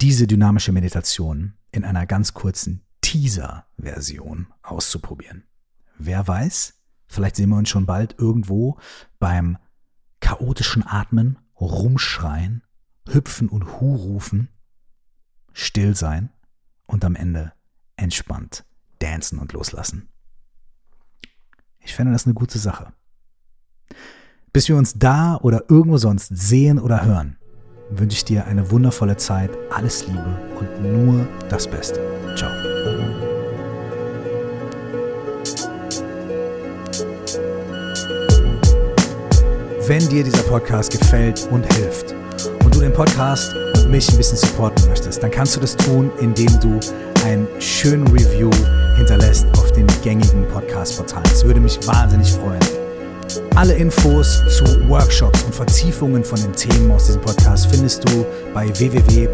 diese 0.00 0.28
dynamische 0.28 0.70
Meditation 0.70 1.54
in 1.72 1.84
einer 1.84 2.06
ganz 2.06 2.34
kurzen 2.34 2.82
Teaser-Version 3.00 4.46
auszuprobieren. 4.62 5.42
Wer 5.98 6.28
weiß, 6.28 6.74
vielleicht 7.08 7.34
sehen 7.34 7.50
wir 7.50 7.56
uns 7.56 7.68
schon 7.68 7.86
bald 7.86 8.14
irgendwo 8.16 8.78
beim 9.18 9.58
chaotischen 10.20 10.86
Atmen, 10.86 11.38
Rumschreien, 11.60 12.62
Hüpfen 13.12 13.48
und 13.48 13.80
Hurufen, 13.80 14.48
still 15.52 15.94
sein 15.94 16.30
und 16.86 17.04
am 17.04 17.16
Ende 17.16 17.52
entspannt 17.96 18.64
dancen 18.98 19.38
und 19.38 19.52
loslassen. 19.52 20.08
Ich 21.80 21.94
fände 21.94 22.12
das 22.12 22.26
eine 22.26 22.34
gute 22.34 22.58
Sache. 22.58 22.92
Bis 24.52 24.68
wir 24.68 24.76
uns 24.76 24.94
da 24.94 25.36
oder 25.36 25.64
irgendwo 25.68 25.98
sonst 25.98 26.28
sehen 26.28 26.78
oder 26.78 27.04
hören, 27.04 27.36
wünsche 27.90 28.16
ich 28.16 28.24
dir 28.24 28.46
eine 28.46 28.70
wundervolle 28.70 29.16
Zeit, 29.16 29.50
alles 29.70 30.06
Liebe 30.06 30.38
und 30.58 30.82
nur 30.82 31.28
das 31.48 31.68
Beste. 31.68 32.00
Ciao. 32.36 32.50
Wenn 39.86 40.06
dir 40.10 40.22
dieser 40.22 40.42
Podcast 40.42 40.92
gefällt 40.92 41.48
und 41.50 41.64
hilft 41.74 42.17
du 42.78 42.82
den 42.84 42.92
Podcast 42.92 43.54
mich 43.88 44.08
ein 44.08 44.16
bisschen 44.16 44.36
supporten 44.36 44.88
möchtest, 44.88 45.22
dann 45.22 45.30
kannst 45.30 45.56
du 45.56 45.60
das 45.60 45.76
tun, 45.76 46.10
indem 46.20 46.48
du 46.60 46.78
einen 47.24 47.48
schönen 47.58 48.06
Review 48.08 48.50
hinterlässt 48.96 49.46
auf 49.58 49.72
den 49.72 49.86
gängigen 50.04 50.46
Podcast-Portalen. 50.48 51.24
Das 51.24 51.44
würde 51.44 51.60
mich 51.60 51.78
wahnsinnig 51.86 52.30
freuen. 52.32 52.60
Alle 53.56 53.74
Infos 53.74 54.42
zu 54.48 54.64
Workshops 54.88 55.42
und 55.42 55.54
Vertiefungen 55.54 56.22
von 56.22 56.40
den 56.40 56.52
Themen 56.52 56.90
aus 56.92 57.06
diesem 57.06 57.20
Podcast 57.20 57.66
findest 57.66 58.08
du 58.08 58.24
bei 58.54 58.68
www.curse.de. 58.78 59.28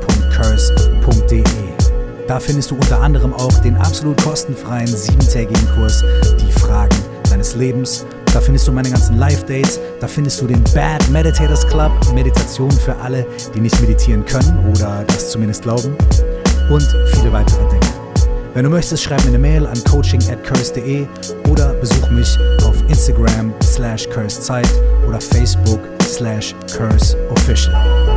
Da 2.27 2.41
findest 2.41 2.71
du 2.71 2.77
unter 2.77 3.01
anderem 3.01 3.35
auch 3.35 3.59
den 3.59 3.77
absolut 3.77 4.23
kostenfreien 4.23 4.87
siebentägigen 4.87 5.69
Kurs 5.75 6.03
Die 6.41 6.53
Fragen 6.53 6.97
deines 7.29 7.55
Lebens. 7.55 8.07
Da 8.35 8.41
findest 8.41 8.67
du 8.67 8.73
meine 8.73 8.91
ganzen 8.91 9.17
Live-Dates. 9.17 9.79
Da 10.01 10.09
findest 10.09 10.41
du 10.41 10.49
den 10.49 10.63
Bad 10.75 11.09
Meditators 11.09 11.65
Club, 11.69 11.93
Meditation 12.13 12.71
für 12.73 12.97
alle, 12.97 13.25
die 13.55 13.61
nicht 13.61 13.81
meditieren 13.81 14.25
können 14.25 14.73
oder 14.75 15.05
das 15.07 15.31
zumindest 15.31 15.63
glauben. 15.63 15.97
Und 16.69 16.83
viele 17.15 17.33
weitere 17.33 17.69
Dinge. 17.69 17.87
Wenn 18.53 18.65
du 18.65 18.71
möchtest, 18.71 19.05
schreib 19.05 19.23
mir 19.23 19.29
eine 19.29 19.39
Mail 19.39 19.67
an 19.67 19.83
coaching 19.85 20.21
at 20.29 20.43
curse.de 20.43 21.07
oder 21.49 21.75
besuch 21.75 22.11
mich 22.11 22.37
auf 22.65 22.75
Instagram 22.89 23.55
slash 23.63 24.09
cursezeit 24.09 24.69
oder 25.07 25.21
Facebook 25.21 25.81
slash 26.03 26.57
curseofficial. 26.77 28.14